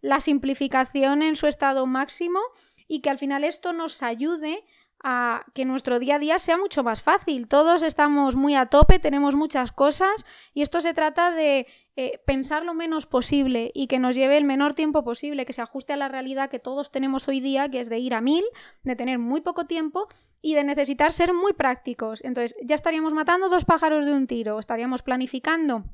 la 0.00 0.20
simplificación 0.20 1.22
en 1.22 1.36
su 1.36 1.46
estado 1.46 1.86
máximo 1.86 2.40
y 2.88 3.00
que 3.00 3.10
al 3.10 3.18
final 3.18 3.44
esto 3.44 3.72
nos 3.72 4.02
ayude 4.02 4.64
a 5.02 5.44
que 5.54 5.64
nuestro 5.64 5.98
día 5.98 6.16
a 6.16 6.18
día 6.18 6.38
sea 6.38 6.56
mucho 6.56 6.82
más 6.82 7.02
fácil. 7.02 7.48
Todos 7.48 7.82
estamos 7.82 8.36
muy 8.36 8.54
a 8.54 8.66
tope, 8.66 8.98
tenemos 8.98 9.34
muchas 9.34 9.72
cosas 9.72 10.26
y 10.54 10.62
esto 10.62 10.80
se 10.80 10.94
trata 10.94 11.30
de 11.30 11.66
eh, 11.96 12.20
pensar 12.24 12.64
lo 12.64 12.72
menos 12.72 13.06
posible 13.06 13.70
y 13.74 13.86
que 13.86 13.98
nos 13.98 14.14
lleve 14.16 14.38
el 14.38 14.44
menor 14.44 14.74
tiempo 14.74 15.04
posible, 15.04 15.44
que 15.44 15.52
se 15.52 15.62
ajuste 15.62 15.92
a 15.92 15.96
la 15.96 16.08
realidad 16.08 16.50
que 16.50 16.58
todos 16.58 16.90
tenemos 16.90 17.28
hoy 17.28 17.40
día, 17.40 17.68
que 17.68 17.80
es 17.80 17.90
de 17.90 17.98
ir 17.98 18.14
a 18.14 18.20
mil, 18.20 18.44
de 18.82 18.96
tener 18.96 19.18
muy 19.18 19.40
poco 19.40 19.66
tiempo 19.66 20.08
y 20.40 20.54
de 20.54 20.64
necesitar 20.64 21.12
ser 21.12 21.34
muy 21.34 21.52
prácticos. 21.52 22.24
Entonces, 22.24 22.56
ya 22.62 22.74
estaríamos 22.74 23.12
matando 23.12 23.48
dos 23.48 23.64
pájaros 23.64 24.04
de 24.04 24.12
un 24.12 24.26
tiro, 24.26 24.58
estaríamos 24.58 25.02
planificando 25.02 25.84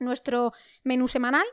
nuestro 0.00 0.52
menú 0.84 1.08
semanal 1.08 1.46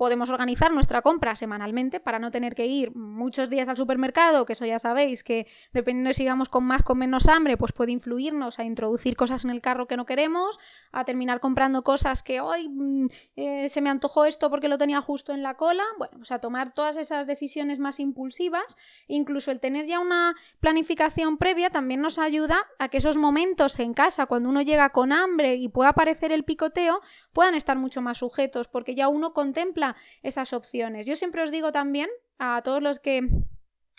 Podemos 0.00 0.30
organizar 0.30 0.72
nuestra 0.72 1.02
compra 1.02 1.36
semanalmente 1.36 2.00
para 2.00 2.18
no 2.18 2.30
tener 2.30 2.54
que 2.54 2.64
ir 2.64 2.96
muchos 2.96 3.50
días 3.50 3.68
al 3.68 3.76
supermercado, 3.76 4.46
que 4.46 4.54
eso 4.54 4.64
ya 4.64 4.78
sabéis 4.78 5.22
que 5.22 5.46
dependiendo 5.74 6.08
de 6.08 6.14
si 6.14 6.24
vamos 6.24 6.48
con 6.48 6.64
más 6.64 6.82
con 6.82 6.96
menos 6.96 7.28
hambre, 7.28 7.58
pues 7.58 7.72
puede 7.72 7.92
influirnos 7.92 8.58
a 8.58 8.64
introducir 8.64 9.14
cosas 9.14 9.44
en 9.44 9.50
el 9.50 9.60
carro 9.60 9.86
que 9.86 9.98
no 9.98 10.06
queremos, 10.06 10.58
a 10.90 11.04
terminar 11.04 11.40
comprando 11.40 11.82
cosas 11.82 12.22
que 12.22 12.40
hoy 12.40 12.70
mm, 12.70 13.08
eh, 13.36 13.68
se 13.68 13.82
me 13.82 13.90
antojó 13.90 14.24
esto 14.24 14.48
porque 14.48 14.68
lo 14.68 14.78
tenía 14.78 15.02
justo 15.02 15.34
en 15.34 15.42
la 15.42 15.58
cola. 15.58 15.84
Bueno, 15.98 16.14
pues 16.16 16.32
a 16.32 16.38
tomar 16.38 16.72
todas 16.72 16.96
esas 16.96 17.26
decisiones 17.26 17.78
más 17.78 18.00
impulsivas. 18.00 18.78
Incluso 19.06 19.50
el 19.50 19.60
tener 19.60 19.84
ya 19.84 20.00
una 20.00 20.34
planificación 20.60 21.36
previa 21.36 21.68
también 21.68 22.00
nos 22.00 22.18
ayuda 22.18 22.66
a 22.78 22.88
que 22.88 22.96
esos 22.96 23.18
momentos 23.18 23.78
en 23.78 23.92
casa, 23.92 24.24
cuando 24.24 24.48
uno 24.48 24.62
llega 24.62 24.92
con 24.92 25.12
hambre 25.12 25.56
y 25.56 25.68
pueda 25.68 25.90
aparecer 25.90 26.32
el 26.32 26.44
picoteo, 26.44 27.02
puedan 27.34 27.54
estar 27.54 27.76
mucho 27.76 28.00
más 28.00 28.16
sujetos, 28.16 28.66
porque 28.66 28.94
ya 28.94 29.08
uno 29.08 29.34
contempla 29.34 29.89
esas 30.22 30.52
opciones. 30.52 31.06
Yo 31.06 31.16
siempre 31.16 31.42
os 31.42 31.50
digo 31.50 31.72
también 31.72 32.10
a 32.38 32.62
todos 32.62 32.82
los 32.82 32.98
que 32.98 33.28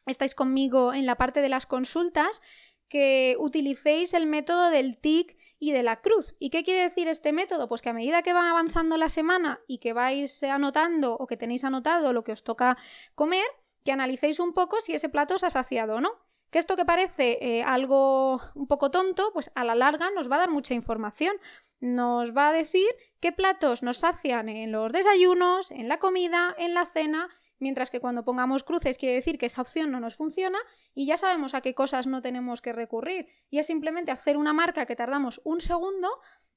estáis 0.05 0.35
conmigo 0.35 0.93
en 0.93 1.05
la 1.05 1.15
parte 1.15 1.41
de 1.41 1.49
las 1.49 1.65
consultas 1.65 2.41
que 2.87 3.37
utilicéis 3.39 4.13
el 4.13 4.27
método 4.27 4.69
del 4.69 4.97
TIC 4.97 5.37
y 5.59 5.71
de 5.71 5.83
la 5.83 6.01
cruz. 6.01 6.35
¿Y 6.39 6.49
qué 6.49 6.63
quiere 6.63 6.81
decir 6.81 7.07
este 7.07 7.31
método? 7.31 7.69
Pues 7.69 7.81
que 7.81 7.89
a 7.89 7.93
medida 7.93 8.23
que 8.23 8.33
va 8.33 8.49
avanzando 8.49 8.97
la 8.97 9.09
semana 9.09 9.61
y 9.67 9.77
que 9.77 9.93
vais 9.93 10.43
anotando 10.43 11.13
o 11.13 11.27
que 11.27 11.37
tenéis 11.37 11.63
anotado 11.63 12.13
lo 12.13 12.23
que 12.23 12.31
os 12.31 12.43
toca 12.43 12.77
comer, 13.15 13.45
que 13.85 13.91
analicéis 13.91 14.39
un 14.39 14.53
poco 14.53 14.81
si 14.81 14.93
ese 14.93 15.07
plato 15.07 15.35
os 15.35 15.43
ha 15.43 15.49
saciado 15.49 15.95
o 15.95 16.01
no. 16.01 16.11
Que 16.49 16.59
esto 16.59 16.75
que 16.75 16.83
parece 16.83 17.37
eh, 17.41 17.63
algo 17.63 18.41
un 18.55 18.67
poco 18.67 18.91
tonto, 18.91 19.31
pues 19.33 19.51
a 19.55 19.63
la 19.63 19.75
larga 19.75 20.09
nos 20.11 20.29
va 20.29 20.35
a 20.35 20.39
dar 20.39 20.49
mucha 20.49 20.73
información. 20.73 21.37
Nos 21.81 22.37
va 22.37 22.49
a 22.49 22.53
decir 22.53 22.87
qué 23.19 23.31
platos 23.31 23.83
nos 23.83 23.97
sacian 23.97 24.47
en 24.49 24.71
los 24.71 24.91
desayunos, 24.91 25.71
en 25.71 25.87
la 25.89 25.97
comida, 25.97 26.55
en 26.57 26.75
la 26.75 26.85
cena, 26.85 27.27
mientras 27.57 27.89
que 27.89 27.99
cuando 27.99 28.23
pongamos 28.23 28.63
cruces 28.63 28.97
quiere 28.97 29.15
decir 29.15 29.37
que 29.37 29.47
esa 29.47 29.61
opción 29.61 29.91
no 29.91 29.99
nos 29.99 30.15
funciona 30.15 30.59
y 30.93 31.07
ya 31.07 31.17
sabemos 31.17 31.55
a 31.55 31.61
qué 31.61 31.73
cosas 31.73 32.05
no 32.05 32.21
tenemos 32.21 32.61
que 32.61 32.71
recurrir. 32.71 33.27
Y 33.49 33.59
es 33.59 33.67
simplemente 33.67 34.11
hacer 34.11 34.37
una 34.37 34.53
marca 34.53 34.85
que 34.85 34.95
tardamos 34.95 35.41
un 35.43 35.59
segundo 35.59 36.07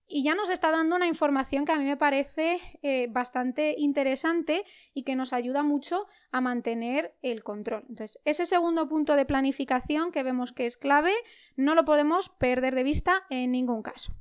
y 0.06 0.22
ya 0.22 0.34
nos 0.34 0.50
está 0.50 0.70
dando 0.70 0.96
una 0.96 1.06
información 1.06 1.64
que 1.64 1.72
a 1.72 1.78
mí 1.78 1.84
me 1.84 1.96
parece 1.96 2.60
eh, 2.82 3.06
bastante 3.10 3.74
interesante 3.78 4.64
y 4.92 5.04
que 5.04 5.16
nos 5.16 5.32
ayuda 5.32 5.62
mucho 5.62 6.06
a 6.30 6.42
mantener 6.42 7.14
el 7.22 7.42
control. 7.42 7.86
Entonces, 7.88 8.20
ese 8.24 8.44
segundo 8.44 8.88
punto 8.88 9.16
de 9.16 9.24
planificación 9.24 10.12
que 10.12 10.22
vemos 10.22 10.52
que 10.52 10.66
es 10.66 10.76
clave, 10.76 11.14
no 11.56 11.74
lo 11.74 11.86
podemos 11.86 12.28
perder 12.28 12.74
de 12.74 12.84
vista 12.84 13.22
en 13.30 13.52
ningún 13.52 13.82
caso. 13.82 14.12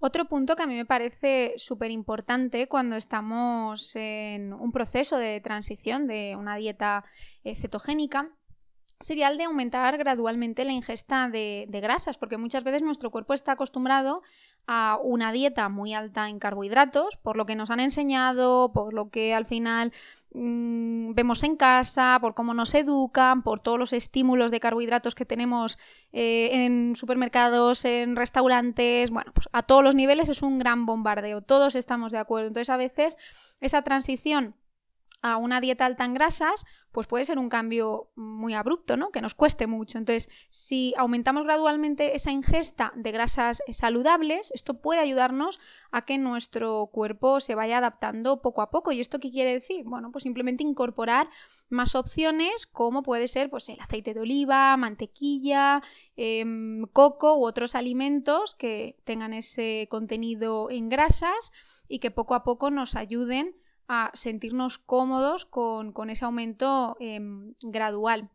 Otro 0.00 0.26
punto 0.26 0.54
que 0.54 0.62
a 0.62 0.66
mí 0.66 0.76
me 0.76 0.86
parece 0.86 1.54
súper 1.56 1.90
importante 1.90 2.68
cuando 2.68 2.96
estamos 2.96 3.96
en 3.96 4.52
un 4.52 4.70
proceso 4.70 5.18
de 5.18 5.40
transición 5.40 6.06
de 6.06 6.36
una 6.36 6.56
dieta 6.56 7.04
eh, 7.42 7.56
cetogénica 7.56 8.30
sería 9.00 9.28
el 9.28 9.38
de 9.38 9.44
aumentar 9.44 9.96
gradualmente 9.96 10.64
la 10.64 10.72
ingesta 10.72 11.28
de, 11.28 11.66
grasas, 11.70 12.18
porque 12.18 12.36
muchas 12.36 12.64
veces 12.64 12.82
nuestro 12.82 13.10
cuerpo 13.10 13.34
está 13.34 13.52
acostumbrado 13.52 14.22
a 14.68 14.98
una 15.02 15.32
dieta 15.32 15.70
muy 15.70 15.94
alta 15.94 16.28
en 16.28 16.38
carbohidratos, 16.38 17.16
por 17.16 17.36
lo 17.36 17.46
que 17.46 17.56
nos 17.56 17.70
han 17.70 17.80
enseñado, 17.80 18.70
por 18.70 18.92
lo 18.92 19.08
que 19.08 19.34
al 19.34 19.46
final 19.46 19.94
mm, 20.34 21.14
vemos 21.14 21.42
en 21.42 21.56
casa, 21.56 22.18
por 22.20 22.34
cómo 22.34 22.52
nos 22.52 22.74
educan, 22.74 23.42
por 23.42 23.60
todos 23.60 23.78
los 23.78 23.94
estímulos 23.94 24.50
de 24.50 24.60
carbohidratos 24.60 25.14
que 25.14 25.24
tenemos 25.24 25.78
eh, 26.12 26.50
en 26.52 26.96
supermercados, 26.96 27.86
en 27.86 28.14
restaurantes, 28.14 29.10
bueno, 29.10 29.32
pues 29.32 29.48
a 29.52 29.62
todos 29.62 29.82
los 29.82 29.94
niveles 29.94 30.28
es 30.28 30.42
un 30.42 30.58
gran 30.58 30.84
bombardeo, 30.84 31.40
todos 31.40 31.74
estamos 31.74 32.12
de 32.12 32.18
acuerdo. 32.18 32.48
Entonces 32.48 32.68
a 32.68 32.76
veces 32.76 33.16
esa 33.60 33.80
transición 33.80 34.54
a 35.20 35.36
una 35.36 35.60
dieta 35.60 35.84
alta 35.86 36.04
en 36.04 36.14
grasas, 36.14 36.64
pues 36.92 37.06
puede 37.06 37.24
ser 37.24 37.38
un 37.38 37.48
cambio 37.48 38.10
muy 38.14 38.54
abrupto, 38.54 38.96
¿no? 38.96 39.10
Que 39.10 39.20
nos 39.20 39.34
cueste 39.34 39.66
mucho. 39.66 39.98
Entonces, 39.98 40.30
si 40.48 40.94
aumentamos 40.96 41.44
gradualmente 41.44 42.14
esa 42.16 42.30
ingesta 42.30 42.92
de 42.96 43.12
grasas 43.12 43.62
saludables, 43.70 44.50
esto 44.54 44.80
puede 44.80 45.00
ayudarnos 45.00 45.60
a 45.90 46.04
que 46.04 46.18
nuestro 46.18 46.86
cuerpo 46.92 47.40
se 47.40 47.54
vaya 47.54 47.78
adaptando 47.78 48.40
poco 48.42 48.62
a 48.62 48.70
poco. 48.70 48.92
¿Y 48.92 49.00
esto 49.00 49.18
qué 49.18 49.30
quiere 49.30 49.52
decir? 49.52 49.84
Bueno, 49.84 50.10
pues 50.12 50.22
simplemente 50.22 50.62
incorporar 50.62 51.28
más 51.68 51.94
opciones 51.94 52.66
como 52.66 53.02
puede 53.02 53.28
ser 53.28 53.50
pues, 53.50 53.68
el 53.68 53.80
aceite 53.80 54.14
de 54.14 54.20
oliva, 54.20 54.76
mantequilla, 54.76 55.82
em, 56.16 56.84
coco 56.92 57.36
u 57.36 57.44
otros 57.44 57.74
alimentos 57.74 58.54
que 58.54 58.96
tengan 59.04 59.34
ese 59.34 59.88
contenido 59.90 60.70
en 60.70 60.88
grasas 60.88 61.52
y 61.86 61.98
que 61.98 62.10
poco 62.10 62.34
a 62.34 62.44
poco 62.44 62.70
nos 62.70 62.96
ayuden 62.96 63.54
a 63.88 64.10
sentirnos 64.14 64.78
cómodos 64.78 65.46
con, 65.46 66.10
ese 66.10 66.24
aumento 66.24 66.96
em, 67.00 67.54
gradual. 67.60 68.30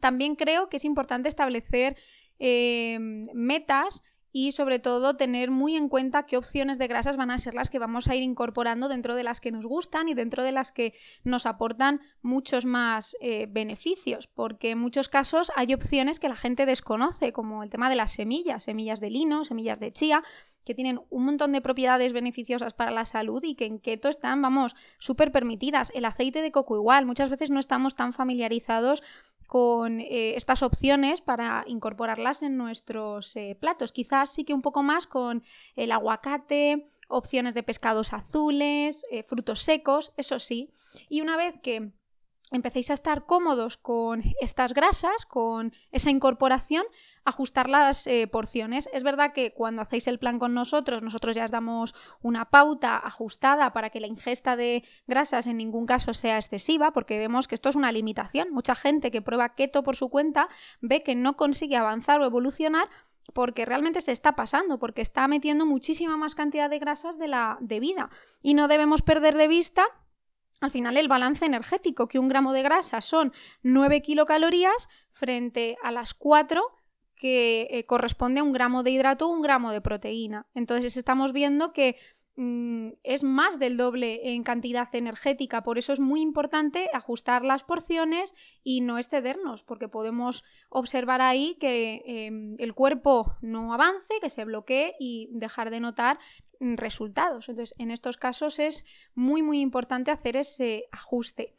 También 0.00 0.36
creo 0.36 0.68
que 0.68 0.76
es 0.76 0.84
importante 0.84 1.28
establecer 1.28 1.96
em, 2.38 3.28
metas 3.32 4.04
y 4.38 4.52
sobre 4.52 4.78
todo 4.78 5.16
tener 5.16 5.50
muy 5.50 5.76
en 5.76 5.88
cuenta 5.88 6.26
qué 6.26 6.36
opciones 6.36 6.76
de 6.76 6.88
grasas 6.88 7.16
van 7.16 7.30
a 7.30 7.38
ser 7.38 7.54
las 7.54 7.70
que 7.70 7.78
vamos 7.78 8.06
a 8.06 8.16
ir 8.16 8.22
incorporando 8.22 8.86
dentro 8.86 9.14
de 9.14 9.22
las 9.22 9.40
que 9.40 9.50
nos 9.50 9.64
gustan 9.64 10.10
y 10.10 10.14
dentro 10.14 10.42
de 10.42 10.52
las 10.52 10.72
que 10.72 10.92
nos 11.24 11.46
aportan 11.46 12.02
muchos 12.20 12.66
más 12.66 13.16
eh, 13.22 13.46
beneficios, 13.48 14.26
porque 14.26 14.72
en 14.72 14.78
muchos 14.78 15.08
casos 15.08 15.50
hay 15.56 15.72
opciones 15.72 16.20
que 16.20 16.28
la 16.28 16.36
gente 16.36 16.66
desconoce, 16.66 17.32
como 17.32 17.62
el 17.62 17.70
tema 17.70 17.88
de 17.88 17.96
las 17.96 18.12
semillas, 18.12 18.64
semillas 18.64 19.00
de 19.00 19.08
lino, 19.08 19.42
semillas 19.42 19.80
de 19.80 19.90
chía, 19.90 20.22
que 20.66 20.74
tienen 20.74 21.00
un 21.08 21.24
montón 21.24 21.52
de 21.52 21.62
propiedades 21.62 22.12
beneficiosas 22.12 22.74
para 22.74 22.90
la 22.90 23.06
salud 23.06 23.42
y 23.42 23.54
que 23.54 23.64
en 23.64 23.78
keto 23.78 24.10
están, 24.10 24.42
vamos, 24.42 24.76
súper 24.98 25.32
permitidas. 25.32 25.90
El 25.94 26.04
aceite 26.04 26.42
de 26.42 26.52
coco 26.52 26.76
igual, 26.76 27.06
muchas 27.06 27.30
veces 27.30 27.48
no 27.48 27.58
estamos 27.58 27.94
tan 27.94 28.12
familiarizados 28.12 29.02
con 29.46 30.00
eh, 30.00 30.34
estas 30.36 30.62
opciones 30.62 31.20
para 31.20 31.64
incorporarlas 31.66 32.42
en 32.42 32.56
nuestros 32.56 33.34
eh, 33.36 33.56
platos. 33.60 33.92
Quizás 33.92 34.30
sí 34.30 34.44
que 34.44 34.54
un 34.54 34.62
poco 34.62 34.82
más 34.82 35.06
con 35.06 35.42
el 35.74 35.92
aguacate, 35.92 36.86
opciones 37.08 37.54
de 37.54 37.62
pescados 37.62 38.12
azules, 38.12 39.04
eh, 39.10 39.22
frutos 39.22 39.60
secos, 39.60 40.12
eso 40.16 40.38
sí. 40.38 40.70
Y 41.08 41.20
una 41.20 41.36
vez 41.36 41.54
que 41.62 41.92
empecéis 42.50 42.90
a 42.90 42.94
estar 42.94 43.26
cómodos 43.26 43.76
con 43.76 44.22
estas 44.40 44.72
grasas, 44.72 45.26
con 45.26 45.72
esa 45.90 46.10
incorporación, 46.10 46.84
ajustar 47.26 47.68
las 47.68 48.06
eh, 48.06 48.28
porciones. 48.28 48.88
Es 48.92 49.02
verdad 49.02 49.32
que 49.34 49.52
cuando 49.52 49.82
hacéis 49.82 50.06
el 50.06 50.18
plan 50.18 50.38
con 50.38 50.54
nosotros, 50.54 51.02
nosotros 51.02 51.34
ya 51.34 51.44
os 51.44 51.50
damos 51.50 51.94
una 52.22 52.46
pauta 52.46 52.96
ajustada 52.96 53.72
para 53.72 53.90
que 53.90 54.00
la 54.00 54.06
ingesta 54.06 54.56
de 54.56 54.84
grasas 55.06 55.46
en 55.48 55.56
ningún 55.56 55.86
caso 55.86 56.14
sea 56.14 56.36
excesiva, 56.36 56.92
porque 56.92 57.18
vemos 57.18 57.48
que 57.48 57.56
esto 57.56 57.68
es 57.68 57.76
una 57.76 57.90
limitación. 57.90 58.52
Mucha 58.52 58.76
gente 58.76 59.10
que 59.10 59.22
prueba 59.22 59.54
keto 59.54 59.82
por 59.82 59.96
su 59.96 60.08
cuenta 60.08 60.48
ve 60.80 61.00
que 61.00 61.16
no 61.16 61.36
consigue 61.36 61.76
avanzar 61.76 62.20
o 62.20 62.26
evolucionar 62.26 62.88
porque 63.34 63.64
realmente 63.64 64.00
se 64.00 64.12
está 64.12 64.36
pasando, 64.36 64.78
porque 64.78 65.02
está 65.02 65.26
metiendo 65.26 65.66
muchísima 65.66 66.16
más 66.16 66.36
cantidad 66.36 66.70
de 66.70 66.78
grasas 66.78 67.18
de 67.18 67.26
la 67.26 67.58
debida. 67.60 68.08
Y 68.40 68.54
no 68.54 68.68
debemos 68.68 69.02
perder 69.02 69.34
de 69.34 69.48
vista 69.48 69.84
al 70.60 70.70
final 70.70 70.96
el 70.96 71.08
balance 71.08 71.44
energético, 71.44 72.08
que 72.08 72.18
un 72.18 72.28
gramo 72.28 72.52
de 72.52 72.62
grasa 72.62 73.00
son 73.00 73.32
9 73.62 74.00
kilocalorías 74.00 74.88
frente 75.10 75.76
a 75.82 75.90
las 75.90 76.14
4 76.14 76.75
que 77.16 77.68
eh, 77.70 77.86
corresponde 77.86 78.40
a 78.40 78.44
un 78.44 78.52
gramo 78.52 78.82
de 78.82 78.90
hidrato 78.90 79.28
un 79.28 79.42
gramo 79.42 79.72
de 79.72 79.80
proteína. 79.80 80.46
Entonces 80.54 80.96
estamos 80.96 81.32
viendo 81.32 81.72
que 81.72 81.96
mm, 82.36 82.90
es 83.02 83.24
más 83.24 83.58
del 83.58 83.76
doble 83.76 84.34
en 84.34 84.42
cantidad 84.42 84.88
energética, 84.94 85.62
por 85.62 85.78
eso 85.78 85.92
es 85.92 86.00
muy 86.00 86.20
importante 86.20 86.90
ajustar 86.92 87.44
las 87.44 87.64
porciones 87.64 88.34
y 88.62 88.82
no 88.82 88.98
excedernos, 88.98 89.62
porque 89.62 89.88
podemos 89.88 90.44
observar 90.68 91.22
ahí 91.22 91.56
que 91.58 92.02
em, 92.06 92.56
el 92.58 92.74
cuerpo 92.74 93.36
no 93.40 93.72
avance, 93.72 94.14
que 94.20 94.30
se 94.30 94.44
bloquee 94.44 94.94
y 95.00 95.28
dejar 95.32 95.70
de 95.70 95.80
notar 95.80 96.18
resultados. 96.60 97.48
Entonces, 97.48 97.74
en 97.78 97.90
estos 97.90 98.16
casos 98.16 98.58
es 98.58 98.84
muy, 99.14 99.42
muy 99.42 99.60
importante 99.60 100.10
hacer 100.10 100.36
ese 100.36 100.84
ajuste. 100.92 101.54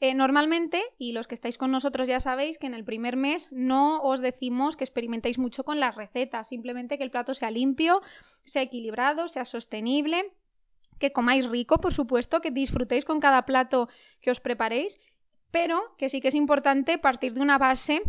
Eh, 0.00 0.14
normalmente, 0.14 0.82
y 0.98 1.12
los 1.12 1.26
que 1.26 1.34
estáis 1.34 1.58
con 1.58 1.70
nosotros 1.70 2.08
ya 2.08 2.20
sabéis 2.20 2.58
que 2.58 2.66
en 2.66 2.74
el 2.74 2.84
primer 2.84 3.16
mes 3.16 3.50
no 3.52 4.02
os 4.02 4.20
decimos 4.20 4.76
que 4.76 4.84
experimentéis 4.84 5.38
mucho 5.38 5.64
con 5.64 5.80
las 5.80 5.94
recetas, 5.94 6.48
simplemente 6.48 6.96
que 6.98 7.04
el 7.04 7.10
plato 7.10 7.34
sea 7.34 7.50
limpio, 7.50 8.00
sea 8.44 8.62
equilibrado, 8.62 9.28
sea 9.28 9.44
sostenible, 9.44 10.32
que 10.98 11.12
comáis 11.12 11.48
rico, 11.48 11.78
por 11.78 11.92
supuesto, 11.92 12.40
que 12.40 12.50
disfrutéis 12.50 13.04
con 13.04 13.20
cada 13.20 13.46
plato 13.46 13.88
que 14.20 14.30
os 14.30 14.40
preparéis, 14.40 15.00
pero 15.50 15.96
que 15.96 16.08
sí 16.08 16.20
que 16.20 16.28
es 16.28 16.34
importante 16.34 16.98
partir 16.98 17.34
de 17.34 17.40
una 17.40 17.58
base 17.58 18.02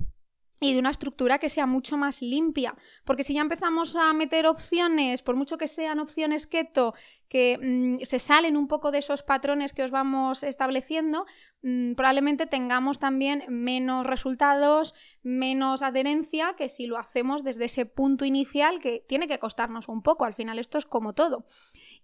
y 0.63 0.73
de 0.73 0.79
una 0.79 0.91
estructura 0.91 1.39
que 1.39 1.49
sea 1.49 1.65
mucho 1.65 1.97
más 1.97 2.21
limpia. 2.21 2.75
Porque 3.03 3.23
si 3.23 3.33
ya 3.33 3.41
empezamos 3.41 3.95
a 3.95 4.13
meter 4.13 4.45
opciones, 4.45 5.23
por 5.23 5.35
mucho 5.35 5.57
que 5.57 5.67
sean 5.67 5.99
opciones 5.99 6.45
keto, 6.45 6.93
que 7.27 7.57
mm, 7.57 8.03
se 8.03 8.19
salen 8.19 8.55
un 8.55 8.67
poco 8.67 8.91
de 8.91 8.99
esos 8.99 9.23
patrones 9.23 9.73
que 9.73 9.81
os 9.83 9.89
vamos 9.89 10.43
estableciendo, 10.43 11.25
mm, 11.63 11.93
probablemente 11.93 12.45
tengamos 12.45 12.99
también 12.99 13.43
menos 13.49 14.05
resultados, 14.05 14.93
menos 15.23 15.81
adherencia 15.81 16.53
que 16.55 16.69
si 16.69 16.85
lo 16.85 16.99
hacemos 16.99 17.43
desde 17.43 17.65
ese 17.65 17.87
punto 17.87 18.23
inicial 18.23 18.79
que 18.79 19.03
tiene 19.09 19.27
que 19.27 19.39
costarnos 19.39 19.89
un 19.89 20.03
poco. 20.03 20.25
Al 20.25 20.35
final 20.35 20.59
esto 20.59 20.77
es 20.77 20.85
como 20.85 21.13
todo. 21.13 21.43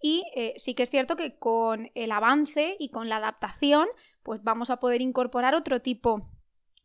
Y 0.01 0.23
eh, 0.35 0.55
sí 0.57 0.73
que 0.73 0.81
es 0.81 0.89
cierto 0.89 1.15
que 1.15 1.37
con 1.37 1.91
el 1.93 2.11
avance 2.11 2.75
y 2.79 2.89
con 2.89 3.07
la 3.07 3.17
adaptación, 3.17 3.87
pues 4.23 4.41
vamos 4.43 4.71
a 4.71 4.79
poder 4.79 5.01
incorporar 5.01 5.53
otro 5.53 5.79
tipo 5.79 6.27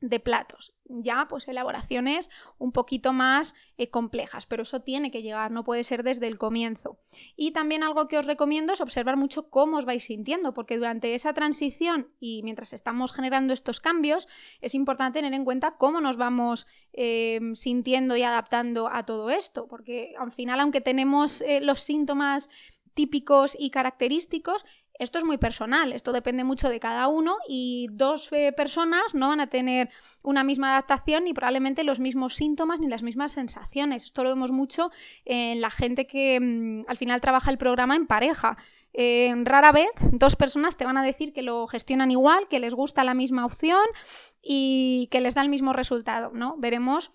de 0.03 0.21
platos. 0.21 0.75
Ya, 0.85 1.27
pues 1.31 1.49
elaboraciones 1.49 2.29
un 2.59 2.73
poquito 2.73 3.13
más 3.13 3.55
eh, 3.79 3.89
complejas, 3.89 4.45
pero 4.47 4.63
eso 4.63 4.83
tiene 4.83 5.11
que 5.11 5.23
llegar, 5.23 5.51
no 5.51 5.65
puede 5.65 5.85
ser 5.85 6.03
desde 6.03 6.27
el 6.27 6.37
comienzo. 6.37 6.99
Y 7.37 7.53
también 7.53 7.83
algo 7.83 8.09
que 8.09 8.19
os 8.19 8.27
recomiendo 8.27 8.75
es 8.75 8.81
observar 8.81 9.17
mucho 9.17 9.49
cómo 9.49 9.79
os 9.79 9.87
vais 9.87 10.05
sintiendo, 10.05 10.53
porque 10.53 10.77
durante 10.77 11.15
esa 11.15 11.33
transición 11.33 12.11
y 12.21 12.43
mientras 12.43 12.73
estamos 12.73 13.13
generando 13.13 13.55
estos 13.55 13.81
cambios, 13.81 14.29
es 14.61 14.75
importante 14.75 15.21
tener 15.21 15.33
en 15.33 15.45
cuenta 15.45 15.77
cómo 15.79 16.01
nos 16.01 16.17
vamos 16.17 16.67
eh, 16.93 17.41
sintiendo 17.55 18.17
y 18.17 18.23
adaptando 18.23 18.89
a 18.93 19.07
todo 19.07 19.31
esto, 19.31 19.69
porque 19.69 20.15
al 20.19 20.33
final, 20.33 20.61
aunque 20.61 20.81
tenemos 20.81 21.41
eh, 21.43 21.61
los 21.61 21.81
síntomas 21.81 22.51
típicos 22.95 23.57
y 23.59 23.71
característicos, 23.71 24.67
esto 24.99 25.19
es 25.19 25.25
muy 25.25 25.39
personal, 25.39 25.93
esto 25.93 26.13
depende 26.13 26.45
mucho 26.45 26.69
de 26.69 26.81
cada 26.81 27.09
uno 27.09 27.37
y 27.49 27.89
dos 27.91 28.29
eh, 28.33 28.53
personas 28.53 29.15
no 29.15 29.29
van 29.29 29.41
a 29.41 29.49
tener 29.49 29.91
una 30.23 30.45
misma 30.45 30.71
adaptación 30.71 31.25
ni 31.25 31.35
probablemente 31.35 31.85
los 31.85 32.01
mismos 32.01 32.35
síntomas 32.35 32.81
ni 32.81 32.89
las 32.89 33.03
mismas 33.03 33.33
sensaciones. 33.33 34.05
Esto 34.05 34.23
lo 34.23 34.31
vemos 34.31 34.53
mucho 34.53 34.91
en 35.25 35.61
la 35.61 35.71
gente 35.71 36.07
que 36.07 36.39
mm, 36.41 36.85
al 36.89 36.97
final 36.97 37.21
trabaja 37.21 37.51
el 37.51 37.59
programa 37.59 37.97
en 37.97 38.07
pareja. 38.07 38.57
rara 38.95 39.73
vez 39.73 39.91
dos 40.13 40.37
personas 40.37 40.77
te 40.77 40.85
van 40.85 40.99
a 40.99 41.03
decir 41.03 41.33
que 41.33 41.43
lo 41.43 41.67
gestionan 41.67 42.11
igual, 42.11 42.47
que 42.49 42.61
les 42.61 42.75
gusta 42.75 43.05
la 43.05 43.15
misma 43.15 43.47
opción 43.47 43.85
y 44.43 45.09
que 45.11 45.21
les 45.21 45.35
da 45.35 45.43
el 45.43 45.49
mismo 45.49 45.73
resultado, 45.73 46.31
¿no? 46.35 46.57
Veremos 46.59 47.13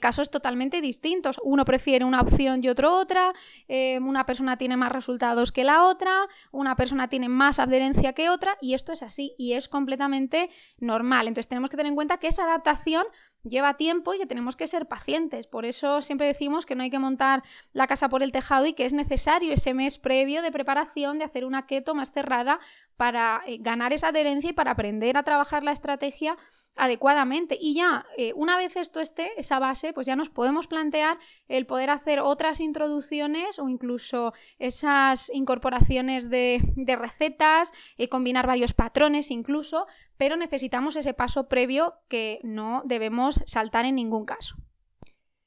casos 0.00 0.30
totalmente 0.30 0.80
distintos. 0.80 1.40
Uno 1.42 1.64
prefiere 1.64 2.04
una 2.04 2.20
opción 2.20 2.62
y 2.62 2.68
otro 2.68 2.94
otra, 2.96 3.32
eh, 3.68 3.98
una 4.00 4.26
persona 4.26 4.56
tiene 4.56 4.76
más 4.76 4.92
resultados 4.92 5.50
que 5.50 5.64
la 5.64 5.86
otra, 5.86 6.28
una 6.52 6.76
persona 6.76 7.08
tiene 7.08 7.28
más 7.28 7.58
adherencia 7.58 8.12
que 8.12 8.28
otra, 8.28 8.56
y 8.60 8.74
esto 8.74 8.92
es 8.92 9.02
así 9.02 9.34
y 9.38 9.54
es 9.54 9.68
completamente 9.68 10.50
normal. 10.78 11.28
Entonces 11.28 11.48
tenemos 11.48 11.70
que 11.70 11.76
tener 11.76 11.90
en 11.90 11.96
cuenta 11.96 12.18
que 12.18 12.28
esa 12.28 12.44
adaptación 12.44 13.04
lleva 13.44 13.76
tiempo 13.76 14.14
y 14.14 14.18
que 14.18 14.26
tenemos 14.26 14.56
que 14.56 14.66
ser 14.66 14.86
pacientes. 14.86 15.46
Por 15.46 15.64
eso 15.64 16.00
siempre 16.00 16.26
decimos 16.26 16.64
que 16.64 16.76
no 16.76 16.84
hay 16.84 16.90
que 16.90 16.98
montar 16.98 17.42
la 17.72 17.86
casa 17.86 18.08
por 18.08 18.22
el 18.22 18.30
tejado 18.30 18.66
y 18.66 18.72
que 18.72 18.84
es 18.84 18.92
necesario 18.92 19.52
ese 19.52 19.74
mes 19.74 19.98
previo 19.98 20.42
de 20.42 20.52
preparación 20.52 21.18
de 21.18 21.24
hacer 21.24 21.44
una 21.44 21.66
keto 21.66 21.94
más 21.94 22.12
cerrada 22.12 22.60
para 22.96 23.42
eh, 23.46 23.58
ganar 23.60 23.92
esa 23.92 24.08
adherencia 24.08 24.50
y 24.50 24.52
para 24.52 24.72
aprender 24.72 25.16
a 25.16 25.24
trabajar 25.24 25.64
la 25.64 25.72
estrategia 25.72 26.36
adecuadamente. 26.76 27.58
Y 27.60 27.74
ya, 27.74 28.06
eh, 28.16 28.32
una 28.34 28.56
vez 28.56 28.76
esto 28.76 29.00
esté, 29.00 29.32
esa 29.36 29.58
base, 29.58 29.92
pues 29.92 30.06
ya 30.06 30.16
nos 30.16 30.30
podemos 30.30 30.66
plantear 30.66 31.18
el 31.48 31.66
poder 31.66 31.90
hacer 31.90 32.20
otras 32.20 32.60
introducciones 32.60 33.58
o 33.58 33.68
incluso 33.68 34.32
esas 34.58 35.30
incorporaciones 35.34 36.30
de, 36.30 36.62
recetas, 36.98 37.72
eh, 37.96 38.08
combinar 38.08 38.46
varios 38.46 38.74
patrones 38.74 39.30
incluso, 39.30 39.86
pero 40.16 40.36
necesitamos 40.36 40.96
ese 40.96 41.14
paso 41.14 41.48
previo 41.48 41.94
que 42.08 42.40
no 42.42 42.82
debemos 42.84 43.42
saltar 43.46 43.84
en 43.84 43.96
ningún 43.96 44.24
caso. 44.24 44.56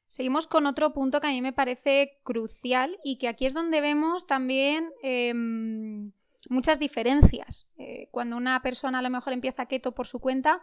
Seguimos 0.07 0.47
con 0.47 0.65
otro 0.65 0.93
punto 0.93 1.19
que 1.19 1.27
a 1.27 1.31
mí 1.31 1.41
me 1.41 1.51
parece 1.51 2.19
crucial 2.23 2.97
y 3.03 3.17
que 3.17 3.27
aquí 3.27 3.45
es 3.45 3.53
donde 3.53 3.81
vemos 3.81 4.27
también 4.27 4.91
em, 5.03 6.13
muchas 6.49 6.79
diferencias. 6.79 7.67
Eh, 7.77 8.07
cuando 8.11 8.37
una 8.37 8.61
persona 8.61 8.99
a 8.99 9.01
lo 9.01 9.09
mejor 9.09 9.33
empieza 9.33 9.65
keto 9.65 9.93
por 9.93 10.07
su 10.07 10.19
cuenta, 10.19 10.61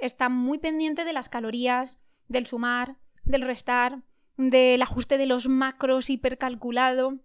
está 0.00 0.28
muy 0.28 0.58
pendiente 0.58 1.04
de 1.04 1.12
las 1.12 1.28
calorías, 1.28 2.00
del 2.28 2.46
sumar, 2.46 2.96
del 3.24 3.42
restar, 3.42 4.02
del 4.36 4.80
ajuste 4.82 5.18
de 5.18 5.26
los 5.26 5.48
macros 5.48 6.10
hipercalculado. 6.10 7.20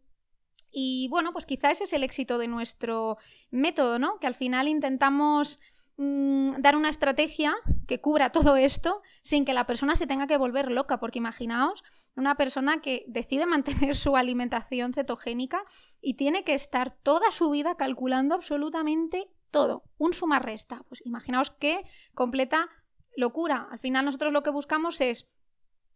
Y 0.72 1.08
bueno, 1.10 1.32
pues 1.32 1.46
quizá 1.46 1.72
ese 1.72 1.86
es 1.86 1.94
el 1.94 2.04
éxito 2.04 2.38
de 2.38 2.48
nuestro 2.48 3.18
método, 3.50 4.00
¿no? 4.00 4.20
Que 4.20 4.28
al 4.28 4.36
final 4.36 4.68
intentamos 4.68 5.62
mm, 5.98 6.56
dar 6.60 6.76
una 6.76 6.90
estrategia 6.90 7.56
que 7.88 8.02
cubra 8.02 8.32
todo 8.32 8.58
esto 8.58 9.02
sin 9.22 9.46
que 9.46 9.54
la 9.54 9.66
persona 9.66 9.96
se 9.96 10.08
tenga 10.08 10.28
que 10.28 10.38
volver 10.38 10.72
loca, 10.72 11.00
porque 11.00 11.20
imaginaos 11.20 11.84
una 12.16 12.36
persona 12.36 12.82
que 12.82 13.06
decide 13.08 13.46
mantener 13.46 13.96
su 13.96 14.18
alimentación 14.18 14.94
cetogénica 14.94 15.64
y 16.02 16.16
tiene 16.16 16.44
que 16.44 16.54
estar 16.54 16.98
toda 17.04 17.32
su 17.32 17.50
vida 17.50 17.76
calculando 17.76 18.36
absolutamente 18.36 19.30
todo, 19.56 19.84
un 19.98 20.12
suma-resta. 20.12 20.84
Pues 20.90 21.02
imaginaos 21.06 21.50
qué 21.50 21.86
completa 22.14 22.68
locura. 23.16 23.70
Al 23.72 23.80
final 23.80 24.04
nosotros 24.04 24.34
lo 24.34 24.44
que 24.44 24.50
buscamos 24.50 25.00
es 25.00 25.30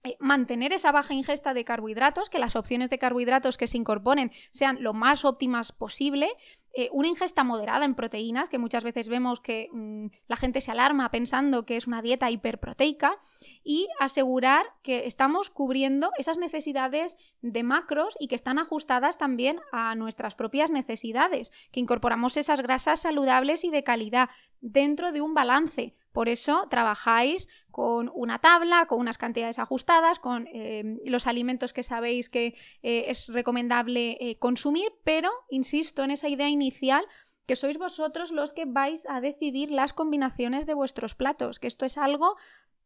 eh, 0.05 0.15
mantener 0.21 0.71
esa 0.71 0.93
baja 0.93 1.13
ingesta 1.13 1.53
de 1.53 1.65
carbohidratos, 1.65 2.29
que 2.29 2.39
las 2.39 2.55
opciones 2.55 2.89
de 2.89 2.99
carbohidratos 2.99 3.57
que 3.57 3.67
se 3.67 3.75
incorporen 3.75 4.31
sean 4.49 4.81
lo 4.81 4.93
más 4.93 5.25
óptimas 5.25 5.73
posible, 5.73 6.29
eh, 6.73 6.89
una 6.91 7.07
ingesta 7.07 7.43
moderada 7.43 7.85
en 7.85 7.95
proteínas, 7.95 8.49
que 8.49 8.57
muchas 8.57 8.83
veces 8.83 9.09
vemos 9.09 9.39
que 9.39 9.69
mm, 9.71 10.07
la 10.27 10.35
gente 10.35 10.61
se 10.61 10.71
alarma 10.71 11.09
pensando 11.11 11.65
que 11.65 11.77
es 11.77 11.87
una 11.87 12.01
dieta 12.01 12.29
hiperproteica, 12.29 13.19
y 13.63 13.87
asegurar 13.99 14.65
que 14.83 15.05
estamos 15.07 15.49
cubriendo 15.49 16.11
esas 16.17 16.37
necesidades 16.37 17.17
de 17.41 17.63
macros 17.63 18.15
y 18.19 18.27
que 18.27 18.35
están 18.35 18.59
ajustadas 18.59 19.17
también 19.17 19.59
a 19.71 19.95
nuestras 19.95 20.35
propias 20.35 20.71
necesidades, 20.71 21.51
que 21.71 21.79
incorporamos 21.79 22.37
esas 22.37 22.61
grasas 22.61 23.01
saludables 23.01 23.63
y 23.63 23.71
de 23.71 23.83
calidad 23.83 24.29
dentro 24.61 25.11
de 25.11 25.21
un 25.21 25.33
balance 25.33 25.95
por 26.11 26.29
eso 26.29 26.67
trabajáis 26.69 27.47
con 27.71 28.11
una 28.13 28.39
tabla, 28.39 28.85
con 28.87 28.99
unas 28.99 29.17
cantidades 29.17 29.59
ajustadas, 29.59 30.19
con 30.19 30.47
eh, 30.47 30.97
los 31.05 31.27
alimentos 31.27 31.73
que 31.73 31.83
sabéis 31.83 32.29
que 32.29 32.55
eh, 32.81 33.05
es 33.07 33.27
recomendable 33.29 34.17
eh, 34.19 34.37
consumir, 34.37 34.91
pero 35.03 35.31
insisto 35.49 36.03
en 36.03 36.11
esa 36.11 36.27
idea 36.29 36.49
inicial 36.49 37.05
que 37.45 37.55
sois 37.55 37.77
vosotros 37.77 38.31
los 38.31 38.53
que 38.53 38.65
vais 38.65 39.07
a 39.09 39.21
decidir 39.21 39.71
las 39.71 39.93
combinaciones 39.93 40.65
de 40.65 40.75
vuestros 40.75 41.15
platos, 41.15 41.59
que 41.59 41.67
esto 41.67 41.85
es 41.85 41.97
algo 41.97 42.35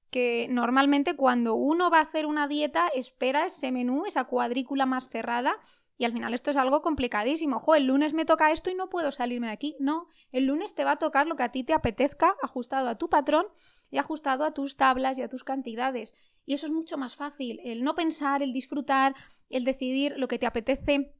que 0.09 0.47
normalmente 0.49 1.15
cuando 1.15 1.55
uno 1.55 1.89
va 1.89 1.97
a 1.97 2.03
hacer 2.03 2.25
una 2.27 2.47
dieta 2.47 2.87
espera 2.93 3.47
ese 3.47 3.71
menú, 3.71 4.05
esa 4.05 4.25
cuadrícula 4.25 4.85
más 4.85 5.09
cerrada 5.09 5.57
y 5.97 6.05
al 6.05 6.13
final 6.13 6.33
esto 6.33 6.49
es 6.49 6.57
algo 6.57 6.81
complicadísimo. 6.81 7.57
Ojo, 7.57 7.75
el 7.75 7.85
lunes 7.85 8.13
me 8.13 8.25
toca 8.25 8.51
esto 8.51 8.69
y 8.69 8.75
no 8.75 8.89
puedo 8.89 9.11
salirme 9.11 9.47
de 9.47 9.53
aquí. 9.53 9.75
No, 9.79 10.07
el 10.31 10.45
lunes 10.45 10.73
te 10.73 10.83
va 10.83 10.91
a 10.91 10.97
tocar 10.97 11.27
lo 11.27 11.35
que 11.35 11.43
a 11.43 11.51
ti 11.51 11.63
te 11.63 11.73
apetezca, 11.73 12.35
ajustado 12.41 12.89
a 12.89 12.97
tu 12.97 13.09
patrón 13.09 13.45
y 13.91 13.99
ajustado 13.99 14.43
a 14.43 14.53
tus 14.53 14.75
tablas 14.75 15.17
y 15.17 15.21
a 15.21 15.29
tus 15.29 15.43
cantidades. 15.43 16.15
Y 16.45 16.55
eso 16.55 16.65
es 16.65 16.71
mucho 16.71 16.97
más 16.97 17.15
fácil, 17.15 17.59
el 17.63 17.83
no 17.83 17.95
pensar, 17.95 18.41
el 18.41 18.53
disfrutar, 18.53 19.15
el 19.49 19.65
decidir 19.65 20.15
lo 20.17 20.27
que 20.27 20.39
te 20.39 20.47
apetece 20.47 21.13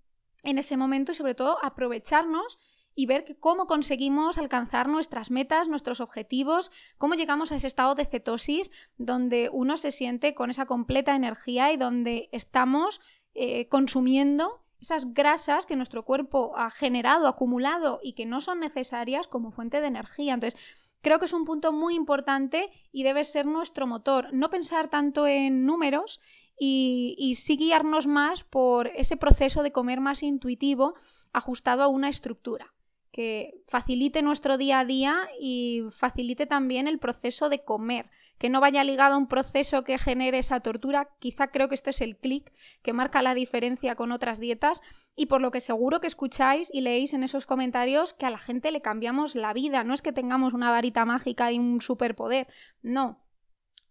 en 0.44 0.58
ese 0.58 0.76
momento 0.76 1.12
y 1.12 1.16
sobre 1.16 1.36
todo 1.36 1.64
aprovecharnos 1.64 2.58
y 2.96 3.06
ver 3.06 3.38
cómo 3.40 3.68
conseguimos 3.68 4.38
alcanzar 4.38 4.88
nuestras 4.88 5.32
metas, 5.32 5.68
nuestros 5.68 6.02
objetivos, 6.02 6.72
cómo 6.98 7.16
llegamos 7.16 7.52
a 7.52 7.56
ese 7.56 7.68
estado 7.68 7.96
de 7.96 8.06
cetosis 8.06 8.72
donde 8.98 9.50
uno 9.52 9.78
se 9.78 9.92
siente 9.92 10.36
con 10.36 10.50
esa 10.50 10.66
completa 10.66 11.16
energía 11.16 11.72
y 11.72 11.78
donde 11.78 12.30
estamos 12.32 13.02
eh, 13.34 13.68
consumiendo 13.68 14.63
esas 14.84 15.14
grasas 15.14 15.66
que 15.66 15.78
nuestro 15.78 16.04
cuerpo 16.04 16.54
ha 16.58 16.70
generado, 16.70 17.28
acumulado 17.28 18.02
y 18.04 18.14
que 18.14 18.26
no 18.26 18.42
son 18.42 18.60
necesarias 18.60 19.30
como 19.30 19.50
fuente 19.50 19.80
de 19.80 19.88
energía. 19.88 20.34
Entonces, 20.34 20.60
creo 21.02 21.20
que 21.20 21.26
es 21.26 21.34
un 21.34 21.46
punto 21.46 21.72
muy 21.72 21.96
importante 21.96 22.70
y 22.92 23.04
debe 23.04 23.24
ser 23.24 23.46
nuestro 23.46 23.88
motor. 23.88 24.34
No 24.34 24.50
pensar 24.50 24.90
tanto 24.90 25.26
en 25.26 25.66
números 25.66 26.20
y, 26.60 27.16
y 27.18 27.36
sí 27.36 27.56
guiarnos 27.56 28.08
más 28.08 28.44
por 28.44 28.88
ese 28.88 29.16
proceso 29.16 29.64
de 29.64 29.72
comer 29.72 30.02
más 30.02 30.22
intuitivo, 30.22 30.96
ajustado 31.32 31.82
a 31.84 31.88
una 31.88 32.10
estructura 32.10 32.74
que 33.12 33.62
facilite 33.68 34.22
nuestro 34.22 34.58
día 34.58 34.80
a 34.80 34.86
día 34.86 35.30
y 35.40 35.84
facilite 35.92 36.46
también 36.46 36.88
el 36.88 37.00
proceso 37.00 37.48
de 37.48 37.64
comer 37.64 38.10
que 38.38 38.50
no 38.50 38.62
vaya 38.62 38.84
ligado 38.84 39.16
a 39.16 39.18
un 39.18 39.28
proceso 39.28 39.84
que 39.84 39.98
genere 39.98 40.40
esa 40.40 40.60
tortura. 40.60 41.10
Quizá 41.20 41.48
creo 41.48 41.70
que 41.70 41.76
este 41.76 41.92
es 41.92 42.02
el 42.02 42.18
clic 42.18 42.52
que 42.82 42.94
marca 42.94 43.22
la 43.22 43.34
diferencia 43.34 43.96
con 43.96 44.12
otras 44.12 44.40
dietas 44.40 44.82
y 45.16 45.28
por 45.28 45.42
lo 45.42 45.52
que 45.52 45.62
seguro 45.62 46.02
que 46.02 46.08
escucháis 46.08 46.70
y 46.74 46.82
leéis 46.82 47.14
en 47.14 47.24
esos 47.24 47.46
comentarios 47.46 48.14
que 48.14 48.26
a 48.26 48.30
la 48.30 48.40
gente 48.40 48.72
le 48.72 48.82
cambiamos 48.82 49.36
la 49.36 49.54
vida. 49.54 49.84
No 49.84 49.94
es 49.94 50.02
que 50.02 50.12
tengamos 50.12 50.54
una 50.54 50.72
varita 50.72 51.06
mágica 51.06 51.52
y 51.52 51.60
un 51.60 51.82
superpoder, 51.82 52.48
no. 52.82 53.20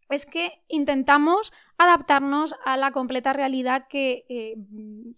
Es 0.08 0.26
que 0.26 0.62
intentamos 0.68 1.52
adaptarnos 1.78 2.54
a 2.64 2.76
la 2.76 2.92
completa 2.92 3.32
realidad 3.32 3.86
que 3.88 4.26
eh, 4.28 4.56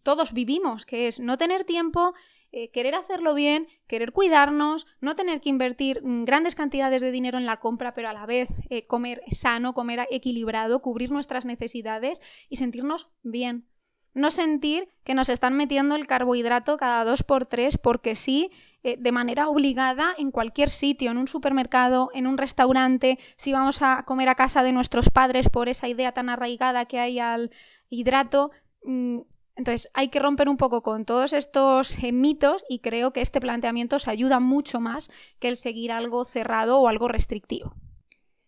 todos 0.04 0.32
vivimos, 0.32 0.86
que 0.86 1.08
es 1.08 1.18
no 1.18 1.36
tener 1.36 1.64
tiempo, 1.64 2.14
eh, 2.56 2.70
querer 2.70 2.94
hacerlo 2.94 3.34
bien, 3.34 3.66
querer 3.88 4.12
cuidarnos, 4.12 4.86
no 5.00 5.16
tener 5.16 5.40
que 5.40 5.48
invertir 5.48 6.00
mm, 6.04 6.22
grandes 6.22 6.54
cantidades 6.54 7.02
de 7.02 7.10
dinero 7.10 7.36
en 7.36 7.46
la 7.46 7.58
compra, 7.58 7.94
pero 7.94 8.08
a 8.08 8.12
la 8.12 8.26
vez 8.26 8.48
eh, 8.70 8.86
comer 8.86 9.22
sano, 9.28 9.74
comer 9.74 10.06
equilibrado, 10.08 10.80
cubrir 10.80 11.10
nuestras 11.10 11.46
necesidades 11.46 12.22
y 12.48 12.54
sentirnos 12.54 13.08
bien. 13.24 13.66
No 14.12 14.30
sentir 14.30 14.88
que 15.02 15.14
nos 15.14 15.30
están 15.30 15.56
metiendo 15.56 15.96
el 15.96 16.06
carbohidrato 16.06 16.76
cada 16.76 17.04
dos 17.04 17.24
por 17.24 17.44
tres 17.44 17.76
porque 17.76 18.14
sí, 18.14 18.52
eh, 18.84 18.96
de 19.00 19.10
manera 19.10 19.48
obligada 19.48 20.14
en 20.16 20.30
cualquier 20.30 20.70
sitio, 20.70 21.10
en 21.10 21.18
un 21.18 21.26
supermercado, 21.26 22.10
en 22.14 22.28
un 22.28 22.38
restaurante, 22.38 23.18
si 23.36 23.52
vamos 23.52 23.82
a 23.82 24.04
comer 24.04 24.28
a 24.28 24.36
casa 24.36 24.62
de 24.62 24.70
nuestros 24.70 25.10
padres 25.10 25.48
por 25.48 25.68
esa 25.68 25.88
idea 25.88 26.12
tan 26.12 26.28
arraigada 26.28 26.84
que 26.84 27.00
hay 27.00 27.18
al 27.18 27.50
hidrato. 27.88 28.52
Entonces, 29.56 29.88
hay 29.94 30.08
que 30.08 30.18
romper 30.18 30.48
un 30.48 30.56
poco 30.56 30.82
con 30.82 31.04
todos 31.04 31.32
estos 31.32 32.02
eh, 32.02 32.12
mitos 32.12 32.64
y 32.68 32.80
creo 32.80 33.12
que 33.12 33.20
este 33.20 33.40
planteamiento 33.40 33.98
se 33.98 34.10
ayuda 34.10 34.40
mucho 34.40 34.80
más 34.80 35.10
que 35.38 35.48
el 35.48 35.56
seguir 35.56 35.92
algo 35.92 36.24
cerrado 36.24 36.80
o 36.80 36.88
algo 36.88 37.06
restrictivo. 37.06 37.74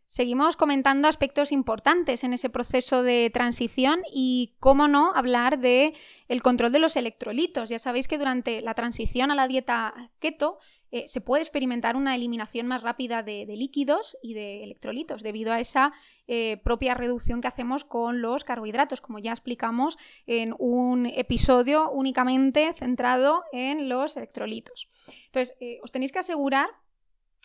Seguimos 0.08 0.56
comentando 0.56 1.08
aspectos 1.08 1.50
importantes 1.50 2.22
en 2.22 2.32
ese 2.32 2.48
proceso 2.48 3.02
de 3.02 3.28
transición 3.34 4.02
y, 4.12 4.54
cómo 4.60 4.86
no, 4.86 5.12
hablar 5.14 5.58
de 5.58 5.94
el 6.28 6.42
control 6.42 6.70
de 6.70 6.78
los 6.78 6.94
electrolitos. 6.94 7.70
Ya 7.70 7.80
sabéis 7.80 8.06
que 8.06 8.16
durante 8.16 8.60
la 8.60 8.74
transición 8.74 9.32
a 9.32 9.34
la 9.34 9.48
dieta 9.48 10.12
keto 10.20 10.58
eh, 10.96 11.04
se 11.08 11.20
puede 11.20 11.42
experimentar 11.42 11.94
una 11.94 12.14
eliminación 12.14 12.66
más 12.66 12.82
rápida 12.82 13.22
de, 13.22 13.44
líquidos 13.48 14.16
y 14.22 14.32
de 14.32 14.64
electrolitos 14.64 15.22
debido 15.22 15.52
a 15.52 15.60
esa 15.60 15.92
eh, 16.26 16.56
propia 16.64 16.94
reducción 16.94 17.42
que 17.42 17.48
hacemos 17.48 17.84
con 17.84 18.22
los 18.22 18.44
carbohidratos, 18.44 19.02
como 19.02 19.18
ya 19.18 19.32
explicamos 19.32 19.98
en 20.26 20.54
un 20.58 21.04
episodio 21.04 21.90
únicamente 21.90 22.72
centrado 22.72 23.44
en 23.52 23.90
los 23.90 24.16
electrolitos. 24.16 24.88
Entonces, 25.26 25.54
eh, 25.60 25.80
os 25.82 25.92
tenéis 25.92 26.12
que 26.12 26.20
asegurar 26.20 26.70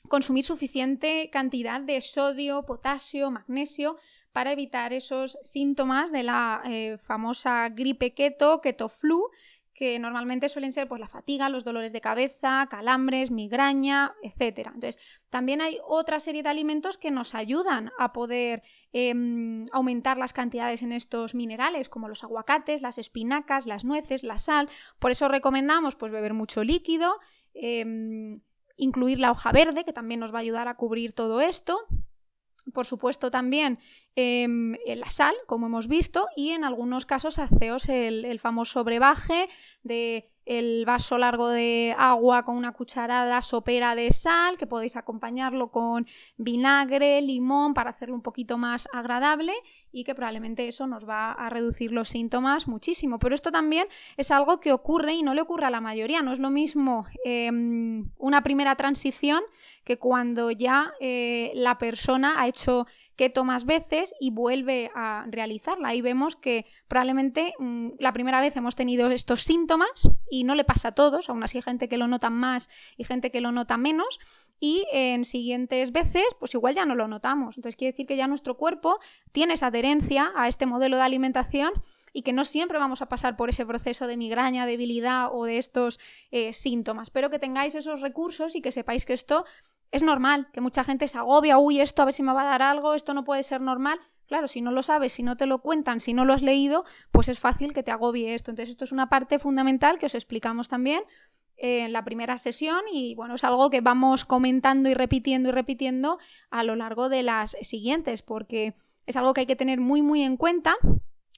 consumir 0.07 0.45
suficiente 0.45 1.29
cantidad 1.29 1.81
de 1.81 1.99
sodio, 1.99 2.65
potasio, 2.65 3.31
magnesio 3.31 3.97
para 4.31 4.53
evitar 4.53 4.93
esos 4.93 5.37
síntomas 5.41 6.13
de 6.13 6.23
la 6.23 6.63
famosa 6.97 7.67
gripe 7.67 8.13
keto, 8.13 8.61
keto 8.61 8.87
flu, 8.87 9.29
que 9.81 9.97
normalmente 9.97 10.47
suelen 10.47 10.71
ser 10.73 10.87
pues, 10.87 11.01
la 11.01 11.07
fatiga, 11.07 11.49
los 11.49 11.63
dolores 11.63 11.91
de 11.91 12.01
cabeza, 12.01 12.67
calambres, 12.69 13.31
migraña, 13.31 14.13
etc. 14.21 14.67
Entonces, 14.75 14.99
también 15.31 15.59
hay 15.59 15.79
otra 15.83 16.19
serie 16.19 16.43
de 16.43 16.49
alimentos 16.49 16.99
que 16.99 17.09
nos 17.09 17.33
ayudan 17.33 17.89
a 17.97 18.13
poder 18.13 18.61
em, 18.93 19.65
aumentar 19.71 20.19
las 20.19 20.33
cantidades 20.33 20.83
en 20.83 20.91
estos 20.91 21.33
minerales, 21.33 21.89
como 21.89 22.09
los 22.09 22.23
aguacates, 22.23 22.83
las 22.83 22.99
espinacas, 22.99 23.65
las 23.65 23.83
nueces, 23.83 24.23
la 24.23 24.37
sal. 24.37 24.69
Por 24.99 25.09
eso 25.09 25.29
recomendamos 25.29 25.95
pues, 25.95 26.11
beber 26.11 26.35
mucho 26.35 26.63
líquido. 26.63 27.19
Em, 27.55 28.41
incluir 28.77 29.17
la 29.17 29.31
hoja 29.31 29.51
verde, 29.51 29.83
que 29.83 29.93
también 29.93 30.19
nos 30.19 30.31
va 30.31 30.37
a 30.37 30.41
ayudar 30.41 30.67
a 30.67 30.75
cubrir 30.75 31.13
todo 31.13 31.41
esto. 31.41 31.79
Por 32.73 32.85
supuesto, 32.85 33.31
también 33.31 33.79
em, 34.15 34.75
la 34.85 35.09
sal, 35.09 35.35
como 35.47 35.67
hemos 35.67 35.87
visto, 35.87 36.27
y 36.35 36.51
en 36.51 36.63
algunos 36.63 37.05
casos 37.05 37.39
haceos 37.39 37.89
el, 37.89 38.25
el 38.25 38.39
famoso 38.39 38.83
brebaje 38.83 39.47
de 39.83 40.31
el 40.45 40.85
vaso 40.85 41.17
largo 41.17 41.49
de 41.49 41.95
agua 41.97 42.43
con 42.43 42.57
una 42.57 42.73
cucharada 42.73 43.41
sopera 43.41 43.95
de 43.95 44.11
sal, 44.11 44.57
que 44.57 44.67
podéis 44.67 44.95
acompañarlo 44.95 45.71
con 45.71 46.07
vinagre, 46.37 47.21
limón 47.21 47.73
para 47.73 47.91
hacerlo 47.91 48.15
un 48.15 48.21
poquito 48.21 48.57
más 48.57 48.87
agradable 48.91 49.53
y 49.91 50.03
que 50.03 50.15
probablemente 50.15 50.67
eso 50.67 50.87
nos 50.87 51.07
va 51.07 51.31
a 51.31 51.49
reducir 51.49 51.91
los 51.91 52.09
síntomas 52.09 52.67
muchísimo. 52.67 53.19
Pero 53.19 53.35
esto 53.35 53.51
también 53.51 53.87
es 54.17 54.31
algo 54.31 54.59
que 54.59 54.71
ocurre 54.71 55.13
y 55.13 55.23
no 55.23 55.33
le 55.33 55.41
ocurre 55.41 55.65
a 55.65 55.69
la 55.69 55.81
mayoría. 55.81 56.21
No 56.21 56.31
es 56.33 56.39
lo 56.39 56.49
mismo 56.49 57.05
em, 57.25 58.09
una 58.17 58.41
primera 58.43 58.75
transición 58.75 59.41
que 59.83 59.97
cuando 59.97 60.51
ya 60.51 60.93
eh, 60.99 61.51
la 61.55 61.77
persona 61.77 62.41
ha 62.41 62.47
hecho 62.47 62.87
keto 63.15 63.43
más 63.43 63.65
veces 63.65 64.13
y 64.19 64.31
vuelve 64.31 64.91
a 64.95 65.25
realizarla. 65.29 65.89
Ahí 65.89 66.01
vemos 66.01 66.35
que 66.35 66.65
probablemente 66.87 67.53
mm, 67.59 67.89
la 67.99 68.13
primera 68.13 68.41
vez 68.41 68.55
hemos 68.55 68.75
tenido 68.75 69.09
estos 69.09 69.43
síntomas 69.43 70.09
y 70.29 70.43
no 70.43 70.55
le 70.55 70.63
pasa 70.63 70.89
a 70.89 70.91
todos, 70.93 71.29
aún 71.29 71.43
así 71.43 71.57
hay 71.57 71.61
gente 71.61 71.87
que 71.87 71.97
lo 71.97 72.07
nota 72.07 72.29
más 72.29 72.69
y 72.97 73.03
gente 73.03 73.31
que 73.31 73.41
lo 73.41 73.51
nota 73.51 73.77
menos 73.77 74.19
y 74.59 74.85
en 74.91 75.25
siguientes 75.25 75.91
veces 75.91 76.23
pues 76.39 76.53
igual 76.53 76.75
ya 76.75 76.85
no 76.85 76.95
lo 76.95 77.07
notamos. 77.07 77.57
Entonces 77.57 77.75
quiere 77.75 77.91
decir 77.93 78.07
que 78.07 78.17
ya 78.17 78.27
nuestro 78.27 78.57
cuerpo 78.57 78.99
tiene 79.31 79.53
esa 79.53 79.67
adherencia 79.67 80.31
a 80.35 80.47
este 80.47 80.65
modelo 80.65 80.97
de 80.97 81.03
alimentación 81.03 81.71
y 82.13 82.23
que 82.23 82.33
no 82.33 82.43
siempre 82.43 82.77
vamos 82.77 83.01
a 83.01 83.07
pasar 83.07 83.35
por 83.37 83.49
ese 83.49 83.65
proceso 83.65 84.07
de 84.07 84.17
migraña, 84.17 84.65
debilidad 84.65 85.29
o 85.31 85.45
de 85.45 85.57
estos 85.57 85.99
eh, 86.31 86.53
síntomas. 86.53 87.07
Espero 87.07 87.29
que 87.29 87.39
tengáis 87.39 87.75
esos 87.75 88.01
recursos 88.01 88.55
y 88.55 88.61
que 88.61 88.71
sepáis 88.71 89.05
que 89.05 89.13
esto 89.13 89.45
es 89.91 90.03
normal, 90.03 90.47
que 90.53 90.61
mucha 90.61 90.83
gente 90.83 91.07
se 91.07 91.17
agobia, 91.17 91.57
uy, 91.57 91.79
esto 91.79 92.01
a 92.01 92.05
ver 92.05 92.13
si 92.13 92.23
me 92.23 92.33
va 92.33 92.41
a 92.41 92.45
dar 92.45 92.61
algo, 92.61 92.93
esto 92.93 93.13
no 93.13 93.23
puede 93.23 93.43
ser 93.43 93.61
normal. 93.61 93.99
Claro, 94.25 94.47
si 94.47 94.61
no 94.61 94.71
lo 94.71 94.81
sabes, 94.81 95.11
si 95.11 95.23
no 95.23 95.35
te 95.35 95.45
lo 95.45 95.61
cuentan, 95.61 95.99
si 95.99 96.13
no 96.13 96.23
lo 96.23 96.33
has 96.33 96.41
leído, 96.41 96.85
pues 97.11 97.27
es 97.27 97.39
fácil 97.39 97.73
que 97.73 97.83
te 97.83 97.91
agobie 97.91 98.33
esto. 98.33 98.51
Entonces, 98.51 98.69
esto 98.69 98.85
es 98.85 98.93
una 98.93 99.09
parte 99.09 99.39
fundamental 99.39 99.99
que 99.99 100.05
os 100.05 100.15
explicamos 100.15 100.69
también 100.69 101.03
en 101.57 101.91
la 101.91 102.03
primera 102.05 102.37
sesión 102.37 102.79
y 102.91 103.13
bueno, 103.15 103.35
es 103.35 103.43
algo 103.43 103.69
que 103.69 103.81
vamos 103.81 104.25
comentando 104.25 104.89
y 104.89 104.93
repitiendo 104.93 105.49
y 105.49 105.51
repitiendo 105.51 106.17
a 106.49 106.63
lo 106.63 106.75
largo 106.75 107.09
de 107.09 107.23
las 107.23 107.57
siguientes, 107.61 108.21
porque 108.21 108.73
es 109.05 109.17
algo 109.17 109.33
que 109.33 109.41
hay 109.41 109.47
que 109.47 109.55
tener 109.55 109.79
muy 109.79 110.01
muy 110.01 110.23
en 110.23 110.37
cuenta 110.37 110.75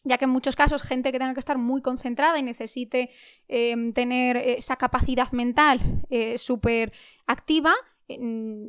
ya 0.04 0.18
que 0.18 0.26
en 0.26 0.32
muchos 0.32 0.56
casos 0.56 0.84
gente 0.84 1.12
que 1.12 1.20
tenga 1.20 1.34
que 1.34 1.40
estar 1.40 1.58
muy 1.58 1.82
concentrada 1.82 2.38
y 2.38 2.44
necesite 2.44 3.10
em, 3.48 3.94
tener 3.94 4.38
esa 4.38 4.76
capacidad 4.76 5.32
mental 5.32 5.80
eh, 6.10 6.38
súper 6.38 6.92
activa, 7.26 7.74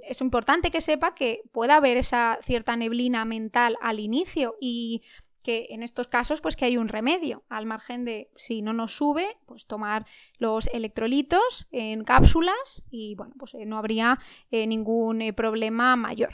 es 0.02 0.20
importante 0.20 0.70
que 0.70 0.80
sepa 0.80 1.14
que 1.14 1.42
puede 1.52 1.72
haber 1.72 1.96
esa 1.96 2.38
cierta 2.42 2.76
neblina 2.76 3.24
mental 3.24 3.76
al 3.80 4.00
inicio 4.00 4.56
y 4.60 5.02
que 5.44 5.66
en 5.70 5.82
estos 5.82 6.08
casos 6.08 6.40
pues 6.40 6.56
que 6.56 6.64
hay 6.64 6.76
un 6.76 6.88
remedio. 6.88 7.44
Al 7.48 7.66
margen 7.66 8.04
de 8.04 8.30
si 8.34 8.62
no 8.62 8.72
nos 8.72 8.96
sube 8.96 9.36
pues 9.46 9.66
tomar 9.66 10.06
los 10.38 10.66
electrolitos 10.68 11.68
en 11.70 12.02
cápsulas 12.02 12.82
y 12.90 13.14
bueno 13.14 13.34
pues 13.38 13.54
eh, 13.54 13.66
no 13.66 13.78
habría 13.78 14.18
eh, 14.50 14.66
ningún 14.66 15.22
eh, 15.22 15.32
problema 15.32 15.94
mayor 15.96 16.32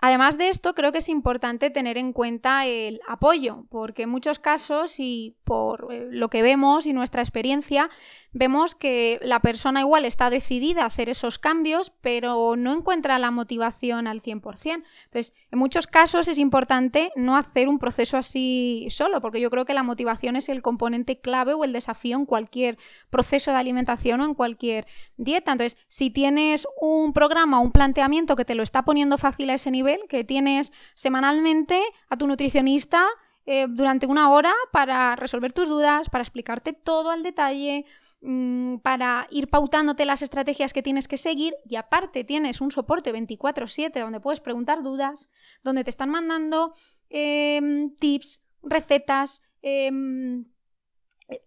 Además 0.00 0.38
de 0.38 0.48
esto, 0.48 0.74
creo 0.74 0.92
que 0.92 0.98
es 0.98 1.08
importante 1.08 1.70
tener 1.70 1.98
en 1.98 2.12
cuenta 2.12 2.66
el 2.66 3.00
apoyo, 3.06 3.64
porque 3.68 4.04
en 4.04 4.10
muchos 4.10 4.38
casos, 4.38 4.98
y 4.98 5.36
por 5.44 5.92
lo 5.92 6.30
que 6.30 6.42
vemos 6.42 6.86
y 6.86 6.92
nuestra 6.92 7.22
experiencia, 7.22 7.90
vemos 8.32 8.74
que 8.74 9.18
la 9.22 9.40
persona 9.40 9.80
igual 9.80 10.04
está 10.04 10.30
decidida 10.30 10.82
a 10.82 10.86
hacer 10.86 11.08
esos 11.08 11.38
cambios, 11.38 11.92
pero 12.00 12.56
no 12.56 12.72
encuentra 12.72 13.18
la 13.18 13.30
motivación 13.30 14.06
al 14.06 14.22
100%. 14.22 14.84
Entonces, 15.04 15.34
en 15.50 15.58
muchos 15.58 15.86
casos 15.86 16.28
es 16.28 16.38
importante 16.38 17.10
no 17.16 17.36
hacer 17.36 17.68
un 17.68 17.78
proceso 17.78 18.16
así 18.16 18.86
solo, 18.90 19.20
porque 19.20 19.40
yo 19.40 19.50
creo 19.50 19.64
que 19.64 19.74
la 19.74 19.82
motivación 19.82 20.36
es 20.36 20.48
el 20.48 20.62
componente 20.62 21.20
clave 21.20 21.54
o 21.54 21.64
el 21.64 21.72
desafío 21.72 22.16
en 22.16 22.24
cualquier 22.24 22.78
proceso 23.10 23.50
de 23.50 23.58
alimentación 23.58 24.20
o 24.20 24.24
en 24.24 24.34
cualquier 24.34 24.86
dieta. 25.16 25.52
Entonces, 25.52 25.76
si 25.88 26.10
tienes 26.10 26.66
un 26.80 27.12
programa 27.12 27.60
un 27.60 27.72
planteamiento 27.72 28.36
que 28.36 28.44
te 28.44 28.54
lo 28.54 28.62
está 28.62 28.84
poniendo 28.84 29.18
fácil 29.18 29.50
a 29.50 29.54
ese 29.54 29.70
nivel, 29.70 29.89
que 30.08 30.24
tienes 30.24 30.72
semanalmente 30.94 31.80
a 32.08 32.16
tu 32.16 32.26
nutricionista, 32.26 33.06
eh, 33.46 33.66
durante 33.68 34.06
una 34.06 34.30
hora 34.30 34.52
para 34.70 35.16
resolver 35.16 35.52
tus 35.52 35.66
dudas, 35.66 36.10
para 36.10 36.22
explicarte 36.22 36.72
todo 36.72 37.10
al 37.10 37.22
detalle, 37.22 37.86
mm, 38.20 38.76
para 38.76 39.26
ir 39.30 39.48
pautándote 39.48 40.04
las 40.04 40.22
estrategias 40.22 40.72
que 40.72 40.82
tienes 40.82 41.08
que 41.08 41.16
seguir 41.16 41.54
y 41.66 41.76
aparte 41.76 42.22
tienes 42.22 42.60
un 42.60 42.70
soporte 42.70 43.12
24/7 43.12 43.98
donde 43.98 44.20
puedes 44.20 44.40
preguntar 44.40 44.82
dudas, 44.82 45.30
donde 45.64 45.84
te 45.84 45.90
están 45.90 46.10
mandando 46.10 46.74
em, 47.08 47.96
tips, 47.96 48.46
recetas, 48.62 49.42
em, 49.62 50.44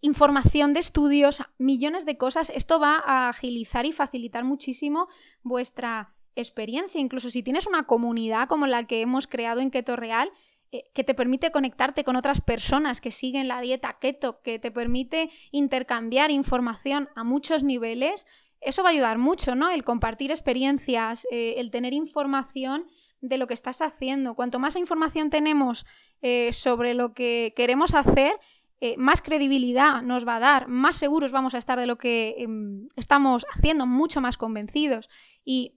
información 0.01 0.73
de 0.73 0.81
estudios, 0.81 1.41
millones 1.57 2.05
de 2.05 2.17
cosas. 2.17 2.49
Esto 2.49 2.81
va 2.81 2.97
a 2.97 3.29
agilizar 3.29 3.85
y 3.85 3.93
facilitar 3.93 4.43
muchísimo 4.43 5.07
vuestra 5.41 6.12
experiencia. 6.35 6.99
Incluso 6.99 7.29
si 7.29 7.43
tienes 7.43 7.67
una 7.67 7.83
comunidad 7.83 8.47
como 8.47 8.67
la 8.67 8.85
que 8.85 9.01
hemos 9.01 9.27
creado 9.27 9.61
en 9.61 9.71
Keto 9.71 9.95
Real, 9.95 10.31
eh, 10.73 10.89
que 10.95 11.03
te 11.03 11.13
permite 11.13 11.51
conectarte 11.51 12.03
con 12.03 12.15
otras 12.15 12.41
personas 12.41 12.99
que 12.99 13.11
siguen 13.11 13.47
la 13.47 13.61
dieta 13.61 13.97
keto, 13.99 14.41
que 14.41 14.57
te 14.57 14.71
permite 14.71 15.29
intercambiar 15.51 16.31
información 16.31 17.09
a 17.15 17.23
muchos 17.23 17.61
niveles, 17.61 18.25
eso 18.59 18.81
va 18.81 18.89
a 18.89 18.91
ayudar 18.93 19.19
mucho, 19.19 19.53
¿no? 19.53 19.69
El 19.69 19.83
compartir 19.83 20.31
experiencias, 20.31 21.27
eh, 21.29 21.55
el 21.57 21.69
tener 21.69 21.93
información 21.93 22.87
de 23.21 23.37
lo 23.37 23.45
que 23.45 23.53
estás 23.53 23.83
haciendo. 23.83 24.33
Cuanto 24.33 24.57
más 24.57 24.75
información 24.75 25.29
tenemos 25.29 25.85
eh, 26.23 26.51
sobre 26.53 26.95
lo 26.95 27.13
que 27.13 27.53
queremos 27.55 27.93
hacer, 27.93 28.33
más 28.97 29.21
credibilidad 29.21 30.01
nos 30.01 30.27
va 30.27 30.35
a 30.35 30.39
dar, 30.41 30.67
más 30.67 30.97
seguros 30.97 31.31
vamos 31.31 31.55
a 31.55 31.57
estar 31.57 31.79
de 31.79 31.87
lo 31.87 31.97
que 31.97 32.35
em, 32.39 32.89
estamos 32.97 33.45
haciendo, 33.55 33.85
mucho 33.85 34.19
más 34.19 34.37
convencidos. 34.37 35.09
Y 35.45 35.75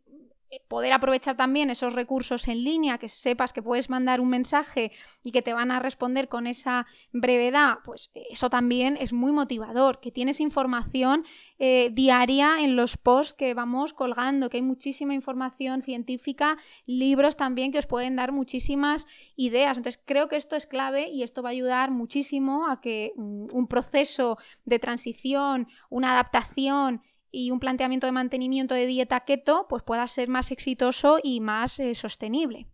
poder 0.68 0.92
aprovechar 0.92 1.36
también 1.36 1.70
esos 1.70 1.94
recursos 1.94 2.48
en 2.48 2.64
línea, 2.64 2.98
que 2.98 3.08
sepas 3.08 3.52
que 3.52 3.62
puedes 3.62 3.90
mandar 3.90 4.20
un 4.20 4.28
mensaje 4.28 4.92
y 5.22 5.32
que 5.32 5.42
te 5.42 5.52
van 5.52 5.70
a 5.70 5.80
responder 5.80 6.28
con 6.28 6.46
esa 6.46 6.86
brevedad, 7.12 7.78
pues 7.84 8.10
eso 8.30 8.50
también 8.50 8.96
es 9.00 9.12
muy 9.12 9.32
motivador, 9.32 10.00
que 10.00 10.12
tienes 10.12 10.40
información 10.40 11.24
eh, 11.58 11.90
diaria 11.92 12.60
en 12.60 12.76
los 12.76 12.96
posts 12.96 13.34
que 13.34 13.54
vamos 13.54 13.94
colgando, 13.94 14.50
que 14.50 14.58
hay 14.58 14.62
muchísima 14.62 15.14
información 15.14 15.82
científica, 15.82 16.58
libros 16.84 17.36
también 17.36 17.72
que 17.72 17.78
os 17.78 17.86
pueden 17.86 18.14
dar 18.16 18.32
muchísimas 18.32 19.06
ideas. 19.36 19.78
Entonces 19.78 20.02
creo 20.04 20.28
que 20.28 20.36
esto 20.36 20.54
es 20.54 20.66
clave 20.66 21.08
y 21.08 21.22
esto 21.22 21.42
va 21.42 21.48
a 21.48 21.52
ayudar 21.52 21.90
muchísimo 21.90 22.68
a 22.68 22.80
que 22.80 23.12
mm, 23.16 23.46
un 23.52 23.68
proceso 23.68 24.38
de 24.64 24.78
transición, 24.78 25.68
una 25.88 26.12
adaptación, 26.12 27.02
y 27.30 27.50
un 27.50 27.60
planteamiento 27.60 28.06
de 28.06 28.12
mantenimiento 28.12 28.74
de 28.74 28.86
dieta 28.86 29.20
keto 29.20 29.66
pues 29.68 29.82
pueda 29.82 30.06
ser 30.06 30.28
más 30.28 30.50
exitoso 30.50 31.18
y 31.22 31.40
más 31.40 31.78
eh, 31.80 31.94
sostenible. 31.94 32.68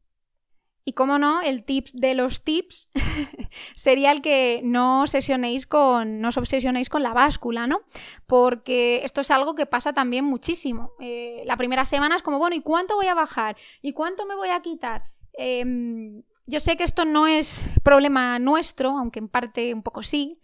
Y 0.84 0.94
como 0.94 1.18
no, 1.18 1.40
el 1.42 1.64
tips 1.64 1.92
de 1.94 2.14
los 2.14 2.42
tips 2.42 2.90
sería 3.74 4.10
el 4.10 4.20
que 4.20 4.60
no 4.64 5.02
obsesionéis 5.02 5.66
con, 5.66 6.20
no 6.20 6.28
os 6.28 6.36
obsesionéis 6.36 6.88
con 6.88 7.04
la 7.04 7.12
báscula, 7.12 7.68
¿no? 7.68 7.82
Porque 8.26 9.02
esto 9.04 9.20
es 9.20 9.30
algo 9.30 9.54
que 9.54 9.66
pasa 9.66 9.92
también 9.92 10.24
muchísimo. 10.24 10.92
Eh, 10.98 11.42
la 11.46 11.56
primera 11.56 11.84
semana 11.84 12.16
es 12.16 12.22
como, 12.22 12.38
bueno, 12.38 12.56
¿y 12.56 12.62
cuánto 12.62 12.96
voy 12.96 13.06
a 13.06 13.14
bajar? 13.14 13.56
¿Y 13.80 13.92
cuánto 13.92 14.26
me 14.26 14.34
voy 14.34 14.48
a 14.48 14.60
quitar? 14.60 15.12
Em, 15.34 16.24
yo 16.46 16.58
sé 16.58 16.76
que 16.76 16.84
esto 16.84 17.04
no 17.04 17.28
es 17.28 17.64
problema 17.84 18.40
nuestro, 18.40 18.98
aunque 18.98 19.20
en 19.20 19.28
parte 19.28 19.72
un 19.72 19.82
poco 19.84 20.02
sí, 20.02 20.40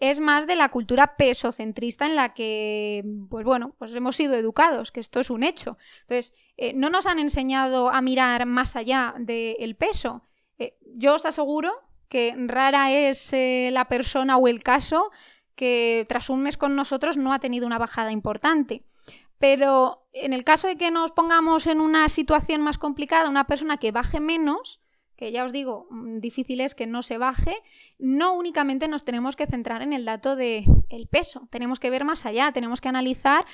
es 0.00 0.18
más 0.18 0.46
de 0.46 0.56
la 0.56 0.70
cultura 0.70 1.16
pesocentrista 1.16 2.06
en 2.06 2.16
la 2.16 2.32
que, 2.32 3.04
pues 3.28 3.44
bueno, 3.44 3.74
pues 3.78 3.94
hemos 3.94 4.16
sido 4.16 4.34
educados, 4.34 4.90
que 4.90 5.00
esto 5.00 5.20
es 5.20 5.28
un 5.28 5.42
hecho. 5.42 5.76
Entonces, 6.00 6.34
eh, 6.56 6.72
no 6.72 6.88
nos 6.88 7.06
han 7.06 7.18
enseñado 7.18 7.90
a 7.90 8.00
mirar 8.00 8.46
más 8.46 8.76
allá 8.76 9.14
del 9.18 9.76
peso. 9.76 10.22
Eh, 10.58 10.78
yo 10.94 11.14
os 11.14 11.26
aseguro 11.26 11.72
que 12.08 12.34
rara 12.36 12.90
es 12.90 13.32
eh, 13.34 13.68
la 13.72 13.88
persona 13.88 14.38
o 14.38 14.48
el 14.48 14.62
caso 14.62 15.10
que 15.54 16.06
tras 16.08 16.30
un 16.30 16.42
mes 16.42 16.56
con 16.56 16.74
nosotros 16.74 17.18
no 17.18 17.34
ha 17.34 17.38
tenido 17.38 17.66
una 17.66 17.78
bajada 17.78 18.10
importante. 18.10 18.84
Pero 19.38 20.06
en 20.14 20.32
el 20.32 20.44
caso 20.44 20.66
de 20.66 20.76
que 20.76 20.90
nos 20.90 21.12
pongamos 21.12 21.66
en 21.66 21.80
una 21.80 22.08
situación 22.08 22.62
más 22.62 22.78
complicada, 22.78 23.28
una 23.28 23.46
persona 23.46 23.76
que 23.76 23.92
baje 23.92 24.18
menos, 24.18 24.80
que 25.20 25.30
ya 25.32 25.44
os 25.44 25.52
digo, 25.52 25.86
mm, 25.90 26.18
difícil 26.20 26.62
es 26.62 26.74
que 26.74 26.86
no 26.86 27.02
se 27.02 27.18
baje, 27.18 27.54
no 27.98 28.32
únicamente 28.34 28.88
nos 28.88 29.04
tenemos 29.04 29.36
que 29.36 29.46
centrar 29.46 29.82
en 29.82 29.92
el 29.92 30.06
dato 30.06 30.34
del 30.34 30.64
el 30.88 31.08
peso, 31.08 31.46
tenemos 31.50 31.78
que 31.78 31.90
ver 31.90 32.06
más 32.06 32.24
allá, 32.24 32.52
tenemos 32.52 32.80
que 32.80 32.88
analizar 32.88 33.44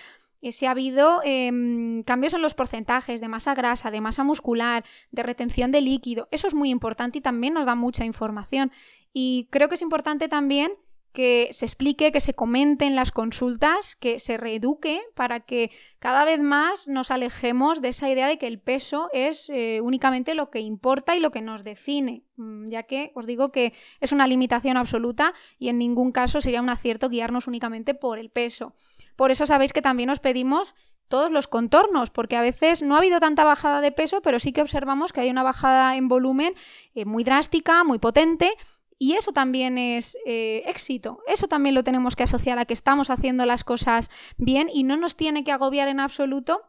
eh, 0.43 0.53
si 0.53 0.67
ha 0.67 0.71
habido 0.71 1.23
em, 1.25 2.05
cambios 2.05 2.35
en 2.35 2.43
los 2.43 2.55
porcentajes 2.55 3.21
de 3.21 3.27
masa 3.27 3.57
grasa, 3.57 3.91
de 3.91 4.01
masa 4.01 4.23
muscular, 4.23 4.85
de 5.11 5.25
retención 5.25 5.73
de 5.73 5.81
líquido. 5.81 6.29
Eso 6.31 6.47
es 6.47 6.55
muy 6.55 6.71
importante 6.71 7.19
y 7.19 7.21
también 7.21 7.55
nos 7.55 7.67
da 7.67 7.75
mucha 7.75 8.05
información. 8.05 8.71
Y 9.13 9.49
creo 9.51 9.69
que 9.69 9.75
es 9.75 9.83
importante 9.83 10.29
también 10.29 10.71
que 11.17 11.49
se 11.53 11.65
explique, 11.65 12.13
que 12.13 12.21
se 12.21 12.35
comente 12.35 12.85
en 12.85 12.95
las 12.95 13.11
consultas, 13.11 13.97
que 13.97 14.21
se 14.21 14.37
reeduque 14.37 15.01
para 15.15 15.41
que 15.41 15.71
cada 15.99 16.27
vez 16.27 16.41
más 16.41 16.89
nos 16.89 17.11
alejemos 17.11 17.81
de 17.81 17.89
esa 17.89 18.11
idea 18.11 18.29
de 18.29 18.37
que 18.37 18.47
el 18.47 18.61
peso 18.61 19.09
es 19.15 19.49
eh, 19.49 19.81
únicamente 19.83 20.35
lo 20.35 20.51
que 20.51 20.61
importa 20.61 21.17
y 21.17 21.21
lo 21.21 21.31
que 21.31 21.41
nos 21.41 21.65
define, 21.65 22.25
mm, 22.37 22.69
ya 22.69 22.83
que 22.83 23.13
os 23.15 23.25
digo 23.25 23.51
que 23.51 23.73
es 24.01 24.13
una 24.13 24.27
limitación 24.27 24.77
absoluta 24.77 25.33
y 25.59 25.71
en 25.71 25.79
ningún 25.79 26.13
caso 26.13 26.43
sería 26.43 26.61
un 26.61 26.69
acierto 26.69 27.09
guiarnos 27.09 27.47
únicamente 27.47 27.95
por 27.95 28.19
el 28.19 28.29
peso. 28.29 28.75
Por 29.17 29.31
eso 29.31 29.47
sabéis 29.47 29.73
que 29.73 29.81
también 29.81 30.11
os 30.11 30.21
pedimos 30.21 30.75
todos 31.09 31.31
los 31.31 31.49
contornos, 31.49 32.11
porque 32.11 32.37
a 32.37 32.43
veces 32.43 32.83
no 32.83 32.95
ha 32.95 32.99
habido 32.99 33.21
tanta 33.21 33.45
bajada 33.45 33.81
de 33.81 33.93
peso, 33.93 34.21
pero 34.21 34.39
sí 34.39 34.53
que 34.53 34.61
observamos 34.61 35.15
que 35.15 35.21
hay 35.21 35.31
una 35.31 35.45
bajada 35.45 35.97
en 35.97 36.09
volumen 36.09 36.55
eh, 36.95 37.07
muy 37.07 37.25
drástica, 37.25 37.85
muy 37.85 37.99
potente, 37.99 38.53
y 38.99 39.15
eso 39.15 39.33
también 39.33 39.79
es 39.79 40.17
eh, 40.27 40.63
éxito, 40.67 41.21
eso 41.27 41.49
también 41.49 41.75
lo 41.75 41.85
tenemos 41.85 42.17
que 42.17 42.23
asociar 42.23 42.59
a 42.59 42.65
que 42.65 42.75
estamos 42.75 43.11
haciendo 43.11 43.45
las 43.47 43.65
cosas 43.65 44.11
bien 44.37 44.69
y 44.73 44.85
no 44.85 44.97
nos 44.97 45.17
tiene 45.17 45.45
que 45.45 45.53
agobiar 45.53 45.89
en 45.89 46.01
absoluto 46.01 46.63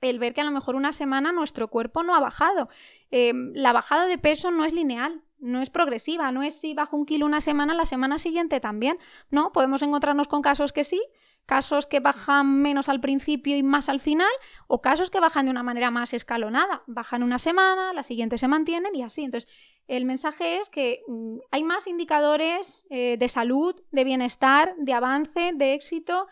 el 0.00 0.18
ver 0.18 0.34
que 0.34 0.40
a 0.40 0.44
lo 0.44 0.52
mejor 0.52 0.76
una 0.76 0.92
semana 0.92 1.32
nuestro 1.32 1.68
cuerpo 1.68 2.02
no 2.02 2.14
ha 2.14 2.20
bajado. 2.20 2.68
Eh, 3.10 3.32
la 3.54 3.72
bajada 3.72 4.06
de 4.06 4.18
peso 4.18 4.50
no 4.50 4.64
es 4.64 4.72
lineal, 4.72 5.24
no 5.38 5.60
es 5.60 5.70
progresiva, 5.70 6.30
no 6.32 6.42
es 6.42 6.60
si 6.60 6.74
bajo 6.74 6.96
un 6.96 7.06
kilo 7.06 7.26
una 7.26 7.40
semana, 7.40 7.74
la 7.74 7.86
semana 7.86 8.18
siguiente 8.18 8.60
también. 8.60 8.98
No, 9.30 9.52
podemos 9.52 9.82
encontrarnos 9.82 10.28
con 10.28 10.42
casos 10.42 10.72
que 10.72 10.84
sí, 10.84 11.02
casos 11.46 11.86
que 11.86 12.00
bajan 12.00 12.60
menos 12.60 12.88
al 12.88 13.00
principio 13.00 13.56
y 13.56 13.62
más 13.62 13.88
al 13.88 14.00
final, 14.00 14.30
o 14.66 14.82
casos 14.82 15.10
que 15.10 15.20
bajan 15.20 15.46
de 15.46 15.50
una 15.50 15.62
manera 15.62 15.90
más 15.90 16.12
escalonada. 16.12 16.82
Bajan 16.86 17.22
una 17.22 17.38
semana, 17.38 17.92
la 17.92 18.02
siguiente 18.02 18.38
se 18.38 18.48
mantienen 18.48 18.94
y 18.94 19.02
así. 19.02 19.24
Entonces, 19.24 19.50
el 19.88 20.04
mensaje 20.04 20.56
es 20.56 20.68
que 20.68 21.02
mm, 21.08 21.38
hay 21.50 21.64
más 21.64 21.86
indicadores 21.86 22.84
eh, 22.90 23.16
de 23.18 23.28
salud, 23.28 23.74
de 23.90 24.04
bienestar, 24.04 24.74
de 24.76 24.92
avance, 24.92 25.52
de 25.54 25.72
éxito 25.72 26.26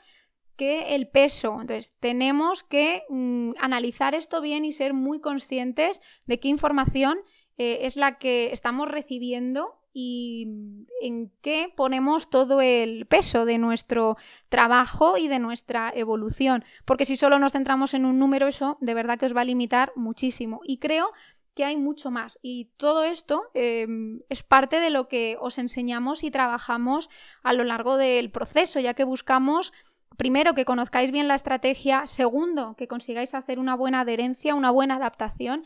que 0.56 0.94
el 0.94 1.08
peso. 1.08 1.58
Entonces, 1.60 1.96
tenemos 2.00 2.62
que 2.62 3.02
mm, 3.08 3.52
analizar 3.58 4.14
esto 4.14 4.40
bien 4.40 4.64
y 4.64 4.72
ser 4.72 4.94
muy 4.94 5.20
conscientes 5.20 6.00
de 6.26 6.38
qué 6.38 6.48
información 6.48 7.18
eh, 7.58 7.80
es 7.82 7.96
la 7.96 8.18
que 8.18 8.52
estamos 8.52 8.88
recibiendo 8.88 9.80
y 9.98 10.44
mm, 10.46 10.86
en 11.00 11.32
qué 11.40 11.72
ponemos 11.74 12.28
todo 12.28 12.60
el 12.60 13.06
peso 13.06 13.46
de 13.46 13.56
nuestro 13.56 14.18
trabajo 14.50 15.16
y 15.16 15.28
de 15.28 15.38
nuestra 15.38 15.90
evolución. 15.94 16.62
Porque 16.84 17.06
si 17.06 17.16
solo 17.16 17.38
nos 17.38 17.52
centramos 17.52 17.94
en 17.94 18.04
un 18.04 18.18
número, 18.18 18.46
eso 18.46 18.76
de 18.82 18.92
verdad 18.92 19.18
que 19.18 19.24
os 19.24 19.34
va 19.34 19.40
a 19.40 19.46
limitar 19.46 19.92
muchísimo. 19.96 20.60
Y 20.64 20.76
creo 20.76 21.12
que 21.56 21.64
hay 21.64 21.78
mucho 21.78 22.12
más. 22.12 22.38
Y 22.42 22.66
todo 22.76 23.02
esto 23.02 23.44
em, 23.54 24.20
es 24.28 24.42
parte 24.42 24.78
de 24.78 24.90
lo 24.90 25.08
que 25.08 25.38
os 25.40 25.58
enseñamos 25.58 26.22
y 26.22 26.30
trabajamos 26.30 27.08
a 27.42 27.54
lo 27.54 27.64
largo 27.64 27.96
del 27.96 28.30
proceso, 28.30 28.78
ya 28.78 28.92
que 28.92 29.04
buscamos, 29.04 29.72
primero, 30.18 30.54
que 30.54 30.66
conozcáis 30.66 31.10
bien 31.10 31.28
la 31.28 31.34
estrategia, 31.34 32.06
segundo, 32.06 32.76
que 32.76 32.86
consigáis 32.86 33.34
hacer 33.34 33.58
una 33.58 33.74
buena 33.74 34.00
adherencia, 34.00 34.54
una 34.54 34.70
buena 34.70 34.96
adaptación, 34.96 35.64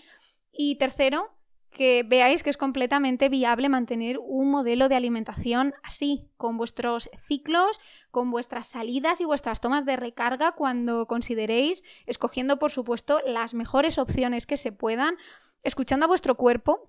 y 0.53 0.77
tercero, 0.77 1.35
que 1.71 2.05
veáis 2.07 2.43
que 2.43 2.51
es 2.51 2.57
completamente 2.57 3.29
viable 3.29 3.69
mantener 3.69 4.19
un 4.19 4.51
modelo 4.51 4.89
de 4.89 4.97
alimentación 4.97 5.75
así, 5.83 6.29
con 6.37 6.57
vuestros 6.57 7.11
ciclos, 7.17 7.81
con 8.13 8.31
vuestras 8.31 8.69
salidas 8.69 9.21
y 9.21 9.25
vuestras 9.25 9.61
tomas 9.61 9.85
de 9.85 9.97
recarga 9.97 10.53
cuando 10.53 11.07
consideréis, 11.07 11.83
escogiendo 12.07 12.59
por 12.59 12.71
supuesto 12.71 13.21
las 13.25 13.55
mejores 13.55 13.99
opciones 13.99 14.47
que 14.47 14.57
se 14.57 14.73
puedan, 14.73 15.17
escuchando 15.63 16.05
a 16.05 16.09
vuestro 16.09 16.37
cuerpo, 16.37 16.87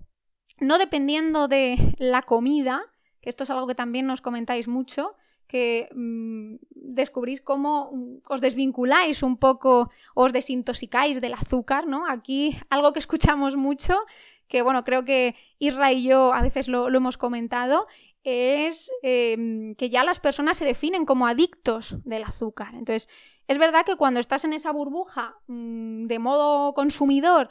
no 0.58 0.78
dependiendo 0.78 1.48
de 1.48 1.94
la 1.98 2.22
comida, 2.22 2.82
que 3.20 3.30
esto 3.30 3.44
es 3.44 3.50
algo 3.50 3.66
que 3.66 3.74
también 3.74 4.06
nos 4.06 4.20
comentáis 4.20 4.68
mucho, 4.68 5.14
que 5.46 5.88
mm, 5.94 6.56
descubrís 6.70 7.40
cómo 7.40 7.90
mm, 7.92 8.22
os 8.28 8.40
desvinculáis 8.40 9.22
un 9.22 9.36
poco, 9.36 9.90
os 10.14 10.32
desintoxicáis 10.32 11.20
del 11.20 11.34
azúcar, 11.34 11.86
¿no? 11.86 12.08
Aquí 12.08 12.56
algo 12.70 12.92
que 12.92 13.00
escuchamos 13.00 13.56
mucho 13.56 13.94
que 14.52 14.60
bueno, 14.60 14.84
creo 14.84 15.02
que 15.02 15.34
Isra 15.58 15.92
y 15.92 16.02
yo 16.02 16.34
a 16.34 16.42
veces 16.42 16.68
lo, 16.68 16.86
hemos 16.88 17.16
comentado, 17.16 17.86
es 18.22 18.92
em, 19.02 19.74
que 19.76 19.88
ya 19.88 20.04
las 20.04 20.20
personas 20.20 20.58
se 20.58 20.66
definen 20.66 21.06
como 21.06 21.26
adictos 21.26 21.96
del 22.04 22.22
azúcar. 22.22 22.74
Entonces, 22.74 23.08
es 23.48 23.56
verdad 23.56 23.86
que 23.86 23.96
cuando 23.96 24.20
estás 24.20 24.44
en 24.44 24.52
esa 24.52 24.70
burbuja 24.70 25.36
mm, 25.46 26.04
de 26.04 26.18
modo 26.18 26.74
consumidor, 26.74 27.48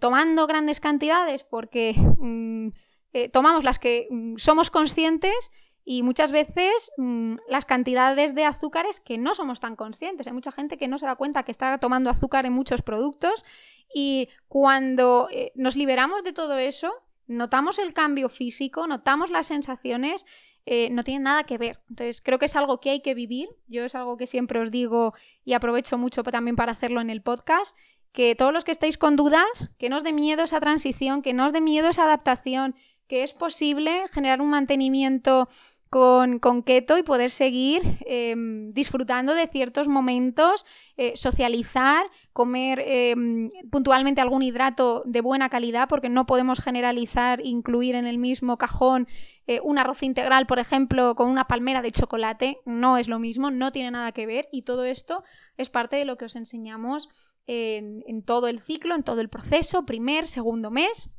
tomando 0.00 0.46
grandes 0.46 0.80
cantidades 0.80 1.44
porque 1.44 1.94
mm, 2.18 2.68
eh, 3.12 3.28
tomamos 3.28 3.64
las 3.64 3.78
que 3.78 4.08
somos 4.36 4.70
conscientes, 4.70 5.50
y 5.84 6.02
muchas 6.02 6.32
veces 6.32 6.92
mm, 6.96 7.36
las 7.48 7.64
cantidades 7.64 8.34
de 8.34 8.44
azúcares 8.44 9.00
que 9.00 9.18
no 9.18 9.34
somos 9.34 9.60
tan 9.60 9.76
conscientes. 9.76 10.26
Hay 10.26 10.32
mucha 10.32 10.52
gente 10.52 10.76
que 10.76 10.88
no 10.88 10.98
se 10.98 11.06
da 11.06 11.16
cuenta 11.16 11.42
que 11.42 11.50
está 11.50 11.78
tomando 11.78 12.10
azúcar 12.10 12.46
en 12.46 12.52
muchos 12.52 12.82
productos 12.82 13.44
y 13.92 14.28
cuando 14.48 15.28
eh, 15.30 15.52
nos 15.54 15.76
liberamos 15.76 16.22
de 16.22 16.32
todo 16.32 16.56
eso, 16.58 16.92
notamos 17.26 17.78
el 17.78 17.92
cambio 17.92 18.28
físico, 18.28 18.86
notamos 18.86 19.30
las 19.30 19.46
sensaciones, 19.46 20.24
eh, 20.66 20.90
no 20.90 21.02
tiene 21.02 21.24
nada 21.24 21.44
que 21.44 21.58
ver. 21.58 21.80
Entonces 21.90 22.20
creo 22.20 22.38
que 22.38 22.46
es 22.46 22.54
algo 22.54 22.78
que 22.78 22.90
hay 22.90 23.00
que 23.00 23.14
vivir. 23.14 23.48
Yo 23.66 23.84
es 23.84 23.96
algo 23.96 24.16
que 24.16 24.28
siempre 24.28 24.60
os 24.60 24.70
digo 24.70 25.14
y 25.44 25.54
aprovecho 25.54 25.98
mucho 25.98 26.22
también 26.22 26.54
para 26.54 26.72
hacerlo 26.72 27.00
en 27.00 27.10
el 27.10 27.22
podcast. 27.22 27.76
Que 28.12 28.34
todos 28.34 28.52
los 28.52 28.64
que 28.64 28.72
estéis 28.72 28.98
con 28.98 29.16
dudas, 29.16 29.70
que 29.78 29.88
no 29.88 29.96
os 29.96 30.04
dé 30.04 30.12
miedo 30.12 30.44
esa 30.44 30.60
transición, 30.60 31.22
que 31.22 31.32
no 31.32 31.46
os 31.46 31.52
dé 31.52 31.60
miedo 31.60 31.88
esa 31.88 32.04
adaptación, 32.04 32.74
que 33.08 33.22
es 33.22 33.32
posible 33.32 34.04
generar 34.10 34.40
un 34.40 34.50
mantenimiento 34.50 35.48
con, 35.92 36.38
con 36.38 36.62
keto 36.62 36.96
y 36.96 37.02
poder 37.02 37.28
seguir 37.28 37.98
em, 38.06 38.72
disfrutando 38.72 39.34
de 39.34 39.46
ciertos 39.46 39.88
momentos, 39.88 40.64
eh, 40.96 41.12
socializar, 41.16 42.06
comer 42.32 42.82
em, 42.86 43.50
puntualmente 43.70 44.22
algún 44.22 44.42
hidrato 44.42 45.02
de 45.04 45.20
buena 45.20 45.50
calidad, 45.50 45.90
porque 45.90 46.08
no 46.08 46.24
podemos 46.24 46.60
generalizar, 46.60 47.44
incluir 47.44 47.94
en 47.94 48.06
el 48.06 48.16
mismo 48.16 48.56
cajón 48.56 49.06
eh, 49.46 49.60
un 49.62 49.76
arroz 49.76 50.02
integral, 50.02 50.46
por 50.46 50.58
ejemplo, 50.58 51.14
con 51.14 51.28
una 51.28 51.46
palmera 51.46 51.82
de 51.82 51.92
chocolate, 51.92 52.60
no 52.64 52.96
es 52.96 53.06
lo 53.06 53.18
mismo, 53.18 53.50
no 53.50 53.70
tiene 53.70 53.90
nada 53.90 54.12
que 54.12 54.24
ver 54.24 54.48
y 54.50 54.62
todo 54.62 54.84
esto 54.84 55.24
es 55.58 55.68
parte 55.68 55.96
de 55.96 56.06
lo 56.06 56.16
que 56.16 56.24
os 56.24 56.36
enseñamos 56.36 57.10
en, 57.46 58.22
todo 58.24 58.48
el 58.48 58.60
ciclo, 58.60 58.94
en 58.94 59.02
todo 59.02 59.20
el 59.20 59.28
proceso, 59.28 59.84
primer, 59.84 60.26
segundo 60.26 60.70
mes. 60.70 61.10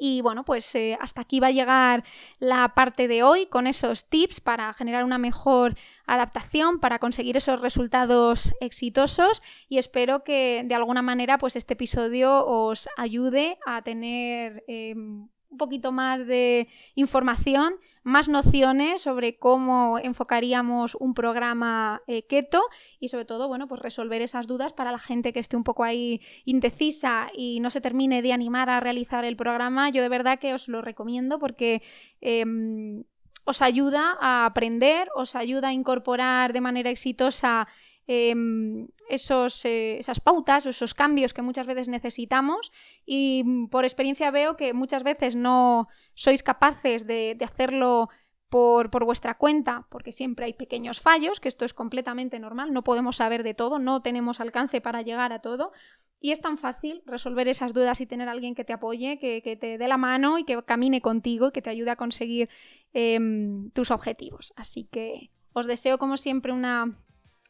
Y 0.00 0.22
bueno, 0.22 0.44
pues 0.44 0.74
eh, 0.74 0.98
hasta 1.00 1.20
aquí 1.20 1.38
va 1.38 1.46
a 1.46 1.52
llegar 1.52 2.04
la 2.38 2.74
parte 2.74 3.06
de 3.06 3.22
hoy 3.22 3.46
con 3.46 3.68
esos 3.68 4.08
tips 4.08 4.40
para 4.40 4.72
generar 4.72 5.04
una 5.04 5.18
mejor 5.18 5.76
adaptación, 6.06 6.80
para 6.80 6.98
conseguir 6.98 7.36
esos 7.36 7.60
resultados 7.60 8.52
exitosos 8.60 9.40
y 9.68 9.78
espero 9.78 10.24
que 10.24 10.62
de 10.66 10.74
alguna 10.74 11.00
manera 11.00 11.38
pues 11.38 11.54
este 11.54 11.74
episodio 11.74 12.44
os 12.44 12.88
ayude 12.96 13.56
a 13.66 13.82
tener 13.82 14.64
em, 14.66 15.28
un 15.54 15.58
poquito 15.58 15.92
más 15.92 16.26
de 16.26 16.68
información, 16.96 17.76
más 18.02 18.28
nociones 18.28 19.02
sobre 19.02 19.38
cómo 19.38 20.00
enfocaríamos 20.00 20.96
un 20.96 21.14
programa 21.14 22.02
eh, 22.08 22.26
keto 22.26 22.62
y 22.98 23.08
sobre 23.08 23.24
todo, 23.24 23.46
bueno, 23.46 23.68
pues 23.68 23.80
resolver 23.80 24.20
esas 24.20 24.48
dudas 24.48 24.72
para 24.72 24.90
la 24.90 24.98
gente 24.98 25.32
que 25.32 25.38
esté 25.38 25.56
un 25.56 25.62
poco 25.62 25.84
ahí 25.84 26.20
indecisa 26.44 27.28
y 27.32 27.60
no 27.60 27.70
se 27.70 27.80
termine 27.80 28.20
de 28.20 28.32
animar 28.32 28.68
a 28.68 28.80
realizar 28.80 29.24
el 29.24 29.36
programa. 29.36 29.90
Yo 29.90 30.02
de 30.02 30.08
verdad 30.08 30.40
que 30.40 30.54
os 30.54 30.66
lo 30.66 30.82
recomiendo 30.82 31.38
porque 31.38 31.82
em, 32.20 33.04
os 33.44 33.62
ayuda 33.62 34.16
a 34.20 34.46
aprender, 34.46 35.06
os 35.14 35.36
ayuda 35.36 35.68
a 35.68 35.72
incorporar 35.72 36.52
de 36.52 36.60
manera 36.60 36.90
exitosa 36.90 37.68
Em, 38.06 38.88
esos, 39.08 39.64
eh, 39.64 39.98
esas 39.98 40.20
pautas 40.20 40.66
o 40.66 40.68
esos 40.68 40.92
cambios 40.92 41.32
que 41.32 41.40
muchas 41.40 41.66
veces 41.66 41.88
necesitamos 41.88 42.70
y 43.06 43.42
mm, 43.44 43.68
por 43.68 43.84
experiencia 43.84 44.30
veo 44.30 44.56
que 44.56 44.74
muchas 44.74 45.02
veces 45.02 45.36
no 45.36 45.88
sois 46.12 46.42
capaces 46.42 47.06
de, 47.06 47.36
hacerlo 47.42 48.10
por, 48.50 48.90
por, 48.90 49.04
vuestra 49.04 49.36
cuenta, 49.38 49.86
porque 49.90 50.12
siempre 50.12 50.46
hay 50.46 50.52
pequeños 50.52 51.00
fallos, 51.00 51.40
que 51.40 51.48
esto 51.48 51.64
es 51.64 51.72
completamente 51.72 52.38
normal, 52.38 52.72
no 52.74 52.84
podemos 52.84 53.16
saber 53.16 53.42
de 53.42 53.54
todo, 53.54 53.78
no 53.78 54.02
tenemos 54.02 54.38
alcance 54.38 54.80
para 54.82 55.02
llegar 55.02 55.32
a 55.32 55.40
todo. 55.40 55.72
Y 56.20 56.32
es 56.32 56.40
tan 56.40 56.56
fácil 56.56 57.02
resolver 57.04 57.48
esas 57.48 57.74
dudas 57.74 58.00
y 58.00 58.06
tener 58.06 58.28
a 58.28 58.32
alguien 58.32 58.54
que 58.54 58.64
te 58.64 58.72
apoye, 58.72 59.18
que, 59.18 59.58
te 59.60 59.76
dé 59.76 59.88
la 59.88 59.98
mano 59.98 60.38
y 60.38 60.44
que 60.44 60.62
camine 60.62 61.02
contigo 61.02 61.48
y 61.48 61.52
que 61.52 61.60
te 61.60 61.68
ayude 61.68 61.90
a 61.90 61.96
conseguir 61.96 62.48
em, 62.94 63.70
tus 63.72 63.90
objetivos. 63.90 64.54
Así 64.56 64.84
que 64.84 65.30
os 65.52 65.66
deseo 65.66 65.98
como 65.98 66.16
siempre 66.16 66.52
una 66.52 66.96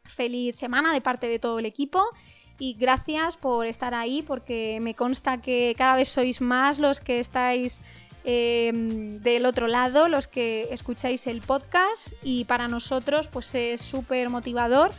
feliz 0.04 0.56
semana 0.56 0.92
de 0.92 1.00
parte 1.00 1.28
de 1.28 1.38
todo 1.38 1.58
el 1.58 1.66
equipo 1.66 2.04
y 2.58 2.74
gracias 2.74 3.36
por 3.36 3.66
estar 3.66 3.94
ahí 3.94 4.22
porque 4.22 4.78
me 4.80 4.94
consta 4.94 5.40
que 5.40 5.74
cada 5.76 5.96
vez 5.96 6.08
sois 6.08 6.40
más 6.40 6.78
los 6.78 7.00
que 7.00 7.18
estáis 7.18 7.82
em, 8.24 9.20
del 9.20 9.44
otro 9.46 9.66
lado, 9.66 10.08
los 10.08 10.28
que 10.28 10.68
escucháis 10.70 11.26
el 11.26 11.40
podcast 11.40 12.12
y 12.22 12.44
para 12.44 12.68
nosotros 12.68 13.28
pues 13.28 13.54
es 13.54 13.80
súper 13.80 14.30
motivador 14.30 14.92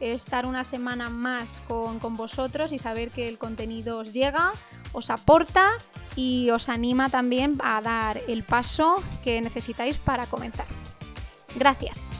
estar 0.00 0.46
una 0.46 0.64
semana 0.64 1.10
más 1.10 1.62
con, 1.68 2.00
con 2.00 2.16
vosotros 2.16 2.72
y 2.72 2.78
saber 2.78 3.10
que 3.10 3.28
el 3.28 3.38
contenido 3.38 3.98
os 3.98 4.12
llega, 4.12 4.52
os 4.92 5.10
aporta 5.10 5.70
y 6.16 6.50
os 6.50 6.68
anima 6.68 7.08
también 7.08 7.58
a 7.62 7.80
dar 7.80 8.20
el 8.26 8.42
paso 8.42 9.02
que 9.22 9.40
necesitáis 9.40 9.98
para 9.98 10.26
comenzar. 10.26 10.66
Gracias. 11.54 12.10